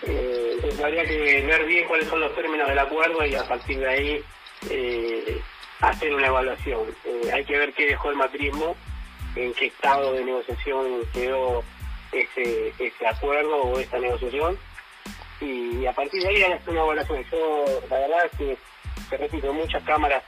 Eh, 0.03 0.75
habría 0.83 1.05
que 1.05 1.41
ver 1.45 1.65
bien 1.65 1.87
cuáles 1.87 2.07
son 2.07 2.19
los 2.19 2.35
términos 2.35 2.67
del 2.67 2.79
acuerdo 2.79 3.25
y 3.25 3.35
a 3.35 3.47
partir 3.47 3.79
de 3.79 3.87
ahí 3.87 4.23
eh, 4.69 5.41
hacer 5.89 6.13
una 6.13 6.27
evaluación. 6.27 6.79
hay 7.33 7.45
que 7.45 7.57
ver 7.57 7.73
qué 7.73 7.87
dejó 7.87 8.09
el 8.09 8.17
matrismo 8.17 8.75
en 9.35 9.53
qué 9.53 9.67
estado 9.67 10.13
de 10.13 10.25
negociación 10.25 10.85
quedó 11.13 11.63
ese, 12.11 12.73
ese 12.79 13.07
acuerdo 13.07 13.55
o 13.63 13.79
esta 13.79 13.99
negociación 13.99 14.57
y, 15.41 15.85
a 15.85 15.91
partir 15.91 16.21
de 16.23 16.29
ahí 16.29 16.43
hacer 16.43 16.69
una 16.69 16.83
evaluación. 16.83 17.23
Yo, 17.31 17.65
la 17.89 17.99
verdad 17.99 18.25
es 18.25 18.37
que, 18.37 18.57
te 19.09 19.17
repito, 19.17 19.53
muchas 19.53 19.83
cámaras 19.83 20.23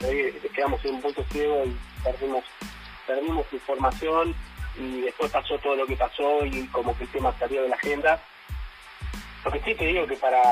quedamos 0.54 0.84
en 0.84 0.96
un 0.96 1.02
punto 1.02 1.24
ciego 1.30 1.64
y 1.64 1.76
perdimos, 2.04 2.44
perdimos 3.06 3.46
información 3.52 4.34
y 4.78 5.00
después 5.02 5.30
pasó 5.32 5.58
todo 5.58 5.76
lo 5.76 5.86
que 5.86 5.96
pasó 5.96 6.44
y 6.44 6.66
como 6.66 6.96
que 6.98 7.04
el 7.04 7.10
tema 7.10 7.32
salió 7.38 7.62
de 7.62 7.68
la 7.68 7.76
agenda. 7.76 8.20
Lo 9.44 9.52
que 9.52 9.60
sí 9.60 9.74
te 9.74 9.86
digo 9.86 10.06
que 10.06 10.16
para, 10.16 10.42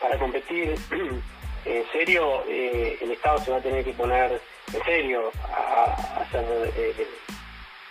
para 0.00 0.18
competir 0.18 0.74
en 1.68 1.84
serio, 1.92 2.44
eh, 2.48 2.98
el 3.00 3.10
Estado 3.12 3.38
se 3.38 3.50
va 3.50 3.58
a 3.58 3.62
tener 3.62 3.84
que 3.84 3.92
poner 3.92 4.40
en 4.72 4.84
serio 4.84 5.30
a, 5.52 6.20
hacer 6.20 6.44
eh, 6.76 7.06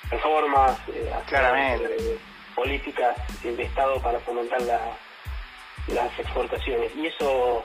reformas, 0.09 0.77
eh, 0.89 1.11
eh, 1.31 2.17
políticas 2.55 3.15
de 3.43 3.63
Estado 3.63 4.01
para 4.01 4.19
fomentar 4.19 4.61
las 4.61 6.19
exportaciones. 6.19 6.95
Y 6.95 7.07
eso 7.07 7.63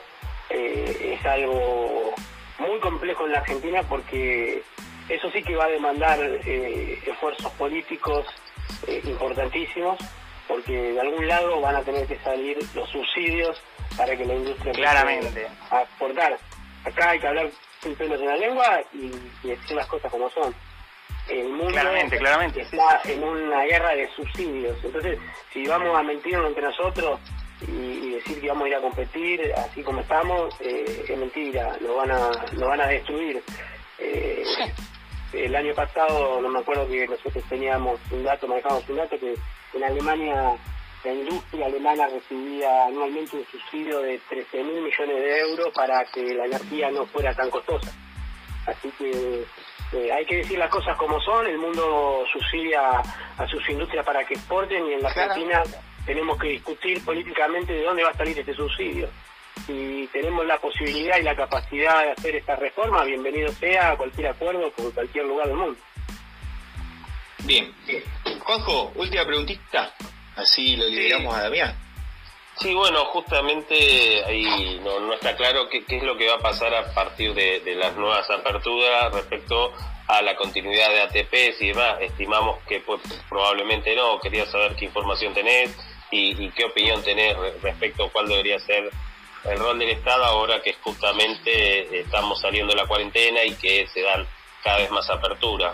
es 0.49 1.25
algo 1.25 2.13
muy 2.59 2.79
complejo 2.79 3.25
en 3.25 3.31
la 3.31 3.39
Argentina 3.39 3.81
porque 3.89 4.61
eso 5.09 5.31
sí 5.31 5.41
que 5.41 5.55
va 5.55 5.65
a 5.65 5.69
demandar 5.69 6.19
esfuerzos 6.21 7.51
políticos 7.53 8.27
importantísimos 9.05 9.97
porque 10.47 10.93
de 10.93 11.01
algún 11.01 11.27
lado 11.27 11.59
van 11.61 11.77
a 11.77 11.81
tener 11.81 12.05
que 12.05 12.19
salir 12.19 12.57
los 12.75 12.87
subsidios 12.89 13.59
para 13.97 14.15
que 14.15 14.25
la 14.25 14.35
industria 14.35 14.73
claramente 14.73 15.47
a 15.69 15.81
exportar. 15.81 16.37
Acá 16.85 17.11
hay 17.11 17.19
que 17.19 17.27
hablar 17.27 17.49
sin 17.81 17.95
pelos 17.95 18.19
en 18.19 18.27
la 18.27 18.37
lengua 18.37 18.81
y 18.93 19.11
decir 19.47 19.75
las 19.75 19.87
cosas 19.87 20.11
como 20.11 20.29
son. 20.29 20.53
el 21.29 21.49
mundo 21.49 21.67
claramente, 21.67 22.17
claramente. 22.17 22.61
está 22.61 23.01
en 23.05 23.23
una 23.23 23.63
guerra 23.63 23.95
de 23.95 24.09
subsidios. 24.15 24.77
Entonces, 24.83 25.19
si 25.51 25.65
vamos 25.65 25.97
a 25.97 26.03
mentirnos 26.03 26.47
entre 26.47 26.63
nosotros 26.63 27.19
y, 27.67 28.11
decir 28.11 28.41
que 28.41 28.47
vamos 28.47 28.65
a 28.65 28.67
ir 28.69 28.75
a 28.75 28.81
competir 28.81 29.53
así 29.55 29.81
como 29.81 30.01
estamos, 30.01 30.53
eh, 30.61 31.05
es 31.07 31.17
mentira, 31.17 31.75
nos 31.81 31.95
van 31.95 32.11
a, 32.11 32.29
nos 32.53 32.69
van 32.69 32.81
a 32.81 32.87
destruir. 32.87 33.41
Eh, 33.99 34.43
el 35.33 35.55
año 35.55 35.73
pasado, 35.73 36.39
no 36.41 36.49
me 36.49 36.59
acuerdo 36.59 36.87
que 36.87 37.07
nosotros 37.07 37.43
teníamos 37.49 37.99
un 38.11 38.23
dato, 38.23 38.47
manejamos 38.47 38.87
un 38.87 38.97
dato 38.97 39.19
que 39.19 39.35
en 39.73 39.83
Alemania 39.83 40.55
la 41.03 41.13
industria 41.13 41.65
alemana 41.65 42.07
recibía 42.07 42.85
anualmente 42.85 43.37
un 43.37 43.45
subsidio 43.45 43.99
de 43.99 44.19
13 44.29 44.63
mil 44.63 44.81
millones 44.81 45.15
de 45.15 45.39
euros 45.39 45.67
para 45.73 46.05
que 46.05 46.33
la 46.33 46.45
energía 46.45 46.91
no 46.91 47.05
fuera 47.05 47.33
tan 47.33 47.49
costosa. 47.49 47.91
Así 48.65 48.89
que 48.97 49.45
eh, 49.93 50.11
hay 50.11 50.25
que 50.25 50.37
decir 50.37 50.57
las 50.57 50.69
cosas 50.69 50.95
como 50.97 51.19
son, 51.19 51.45
el 51.45 51.57
mundo 51.57 52.23
subsidia 52.31 53.01
a 53.37 53.47
sus 53.47 53.69
industrias 53.69 54.05
para 54.05 54.23
que 54.23 54.35
exporten 54.35 54.85
y 54.87 54.93
en 54.93 55.03
la 55.03 55.09
Argentina 55.09 55.61
tenemos 56.05 56.37
que 56.39 56.47
discutir 56.47 57.03
políticamente 57.03 57.73
de 57.73 57.83
dónde 57.83 58.03
va 58.03 58.09
a 58.09 58.17
salir 58.17 58.39
este 58.39 58.53
subsidio. 58.53 59.09
Si 59.67 60.09
tenemos 60.11 60.45
la 60.45 60.57
posibilidad 60.57 61.17
y 61.17 61.23
la 61.23 61.35
capacidad 61.35 62.03
de 62.03 62.11
hacer 62.11 62.35
esta 62.35 62.55
reforma, 62.55 63.03
bienvenido 63.03 63.51
sea 63.51 63.91
a 63.91 63.97
cualquier 63.97 64.27
acuerdo 64.27 64.71
con 64.71 64.91
cualquier 64.91 65.25
lugar 65.25 65.47
del 65.47 65.57
mundo. 65.57 65.79
Bien. 67.43 67.73
Juanjo, 68.39 68.91
última 68.95 69.25
preguntita, 69.25 69.93
así 70.35 70.75
lo 70.75 70.87
liberamos 70.87 71.35
a 71.35 71.43
Damián. 71.43 71.83
Sí, 72.59 72.73
bueno, 72.73 73.05
justamente 73.05 74.23
ahí 74.25 74.79
no, 74.83 75.13
está 75.13 75.35
claro 75.35 75.67
qué, 75.69 75.83
es 75.87 76.03
lo 76.03 76.15
que 76.15 76.27
va 76.27 76.35
a 76.35 76.39
pasar 76.39 76.73
a 76.73 76.93
partir 76.93 77.33
de, 77.33 77.75
las 77.75 77.95
nuevas 77.95 78.29
aperturas 78.29 79.11
respecto 79.11 79.73
a 80.07 80.21
la 80.21 80.35
continuidad 80.35 80.89
de 80.89 81.01
ATP 81.01 81.33
y 81.59 81.67
demás. 81.69 81.97
Estimamos 82.01 82.59
que 82.67 82.79
pues, 82.81 83.01
probablemente 83.27 83.95
no. 83.95 84.19
Quería 84.19 84.45
saber 84.45 84.75
qué 84.75 84.85
información 84.85 85.33
tenés 85.33 85.75
y, 86.11 86.49
qué 86.51 86.65
opinión 86.65 87.01
tenés 87.03 87.35
respecto 87.61 88.05
a 88.05 88.11
cuál 88.11 88.27
debería 88.27 88.59
ser 88.59 88.89
el 89.45 89.59
rol 89.59 89.79
del 89.79 89.89
Estado 89.89 90.23
ahora 90.23 90.61
que 90.61 90.73
justamente 90.73 91.99
estamos 91.99 92.39
saliendo 92.39 92.73
de 92.73 92.81
la 92.81 92.87
cuarentena 92.87 93.43
y 93.43 93.55
que 93.55 93.87
se 93.87 94.01
dan 94.01 94.27
cada 94.63 94.77
vez 94.77 94.91
más 94.91 95.09
apertura. 95.09 95.73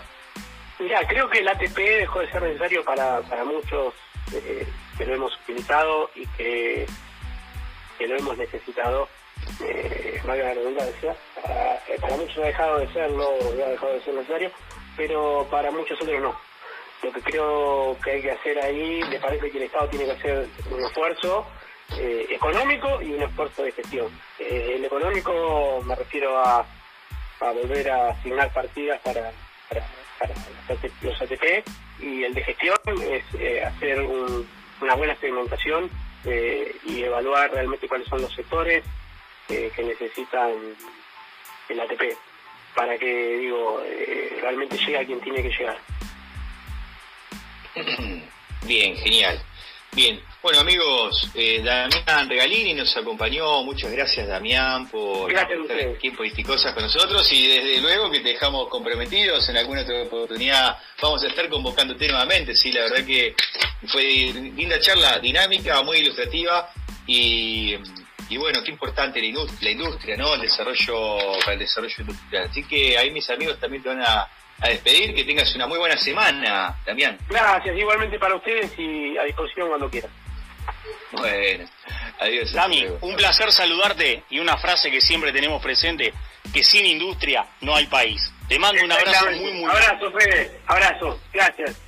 Mira, 0.78 1.06
creo 1.06 1.28
que 1.28 1.40
el 1.40 1.48
ATP 1.48 1.76
dejó 1.76 2.20
de 2.20 2.32
ser 2.32 2.42
necesario 2.42 2.82
para, 2.82 3.20
para 3.20 3.44
muchos 3.44 3.92
eh, 4.34 4.66
que 4.96 5.06
lo 5.06 5.14
hemos 5.14 5.34
utilizado 5.42 6.10
y 6.14 6.26
que, 6.28 6.86
que 7.98 8.06
lo 8.06 8.16
hemos 8.16 8.36
necesitado, 8.36 9.08
eh, 9.60 10.20
valga 10.24 10.44
la 10.44 10.54
redundancia, 10.54 11.16
para, 11.42 11.74
eh, 11.74 11.98
para 12.00 12.16
muchos 12.16 12.38
ha 12.38 12.46
dejado 12.46 12.78
de 12.78 12.92
serlo, 12.92 13.30
ha 13.64 13.68
dejado 13.70 13.92
de 13.94 14.00
ser 14.02 14.14
necesario, 14.14 14.50
pero 14.96 15.46
para 15.50 15.70
muchos 15.70 16.00
otros 16.00 16.20
no. 16.20 16.34
Lo 17.02 17.12
que 17.12 17.20
creo 17.22 17.96
que 18.04 18.10
hay 18.10 18.22
que 18.22 18.30
hacer 18.32 18.58
ahí, 18.58 19.00
me 19.08 19.18
parece 19.18 19.50
que 19.50 19.56
el 19.56 19.64
Estado 19.64 19.88
tiene 19.88 20.04
que 20.04 20.12
hacer 20.12 20.48
un 20.70 20.84
esfuerzo 20.84 21.46
eh, 21.96 22.26
económico 22.30 23.00
y 23.02 23.12
un 23.12 23.22
esfuerzo 23.22 23.62
de 23.62 23.72
gestión. 23.72 24.08
Eh, 24.38 24.74
el 24.76 24.84
económico 24.84 25.82
me 25.84 25.94
refiero 25.94 26.38
a, 26.38 26.58
a 26.60 27.50
volver 27.52 27.90
a 27.90 28.10
asignar 28.10 28.52
partidas 28.52 29.00
para, 29.00 29.32
para, 29.68 30.34
los 31.02 31.22
ATP 31.22 31.64
y 32.02 32.24
el 32.24 32.34
de 32.34 32.42
gestión 32.42 32.78
es 33.02 33.24
eh, 33.38 33.64
hacer 33.64 34.00
una 34.02 34.94
buena 34.94 35.16
segmentación 35.16 35.90
y 36.84 37.02
evaluar 37.02 37.50
realmente 37.50 37.88
cuáles 37.88 38.06
son 38.08 38.20
los 38.20 38.32
sectores 38.34 38.84
que 39.48 39.82
necesitan 39.82 40.52
el 41.68 41.80
ATP 41.80 42.02
para 42.74 42.98
que 42.98 43.38
digo 43.38 43.82
realmente 44.40 44.76
llegue 44.76 44.98
a 44.98 45.04
quien 45.04 45.20
tiene 45.20 45.42
que 45.42 45.48
llegar. 45.48 45.78
Bien, 48.66 48.96
genial. 48.96 49.42
Bien, 49.92 50.22
bueno 50.40 50.60
amigos, 50.60 51.28
eh, 51.34 51.62
Damián 51.64 52.28
Regalini 52.28 52.74
nos 52.74 52.96
acompañó, 52.96 53.64
muchas 53.64 53.90
gracias 53.90 54.28
Damián 54.28 54.88
por 54.88 55.32
estar 55.32 55.48
aquí 55.96 56.08
en 56.08 56.16
Politicosas 56.16 56.72
con 56.74 56.84
nosotros. 56.84 57.30
Y 57.32 57.48
desde 57.48 57.80
luego 57.80 58.08
que 58.08 58.20
te 58.20 58.28
dejamos 58.30 58.68
comprometidos, 58.68 59.48
en 59.48 59.56
alguna 59.56 59.82
otra 59.82 60.02
oportunidad 60.02 60.78
vamos 61.02 61.24
a 61.24 61.26
estar 61.26 61.48
convocándote 61.48 62.06
nuevamente, 62.06 62.54
sí, 62.54 62.70
la 62.70 62.82
verdad 62.82 63.04
que 63.04 63.34
fue 63.88 64.04
linda 64.04 64.78
charla, 64.78 65.18
dinámica, 65.18 65.82
muy 65.82 65.98
ilustrativa. 65.98 66.70
Y, 67.06 67.76
bueno, 68.36 68.62
qué 68.62 68.70
importante 68.70 69.18
la 69.20 69.26
industria, 69.26 69.58
la 69.62 69.70
industria, 69.70 70.16
¿no? 70.16 70.34
El 70.34 70.42
desarrollo, 70.42 71.18
para 71.40 71.54
el 71.54 71.58
desarrollo 71.58 71.94
industrial. 71.98 72.46
Así 72.48 72.62
que 72.62 72.96
ahí 72.96 73.10
mis 73.10 73.28
amigos 73.28 73.58
también 73.58 73.82
te 73.82 73.88
van 73.88 74.02
a 74.02 74.28
a 74.60 74.68
despedir, 74.68 75.14
que 75.14 75.24
tengas 75.24 75.54
una 75.54 75.66
muy 75.66 75.78
buena 75.78 75.96
semana, 75.96 76.76
Damián. 76.84 77.18
Gracias, 77.28 77.76
igualmente 77.76 78.18
para 78.18 78.34
ustedes 78.34 78.70
y 78.78 79.16
a 79.16 79.24
disposición 79.24 79.68
cuando 79.68 79.90
quieran. 79.90 80.10
Bueno, 81.12 81.64
adiós. 82.20 82.52
Dami, 82.52 82.86
un 83.00 83.16
placer 83.16 83.50
saludarte 83.52 84.24
y 84.30 84.38
una 84.38 84.56
frase 84.58 84.90
que 84.90 85.00
siempre 85.00 85.32
tenemos 85.32 85.62
presente, 85.62 86.12
que 86.52 86.62
sin 86.62 86.86
industria 86.86 87.46
no 87.62 87.74
hay 87.74 87.86
país. 87.86 88.32
Te 88.48 88.58
mando 88.58 88.84
un 88.84 88.92
abrazo 88.92 89.30
muy, 89.30 89.52
muy 89.52 89.70
Abrazo, 89.70 90.10
Fede, 90.12 90.60
abrazo, 90.66 91.20
gracias. 91.32 91.80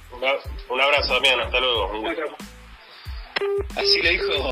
Un 0.69 0.81
abrazo, 0.81 1.15
Damián, 1.15 1.41
hasta 1.41 1.61
luego. 1.61 1.91
Así 3.77 4.03
lo 4.03 4.11
dijo. 4.11 4.51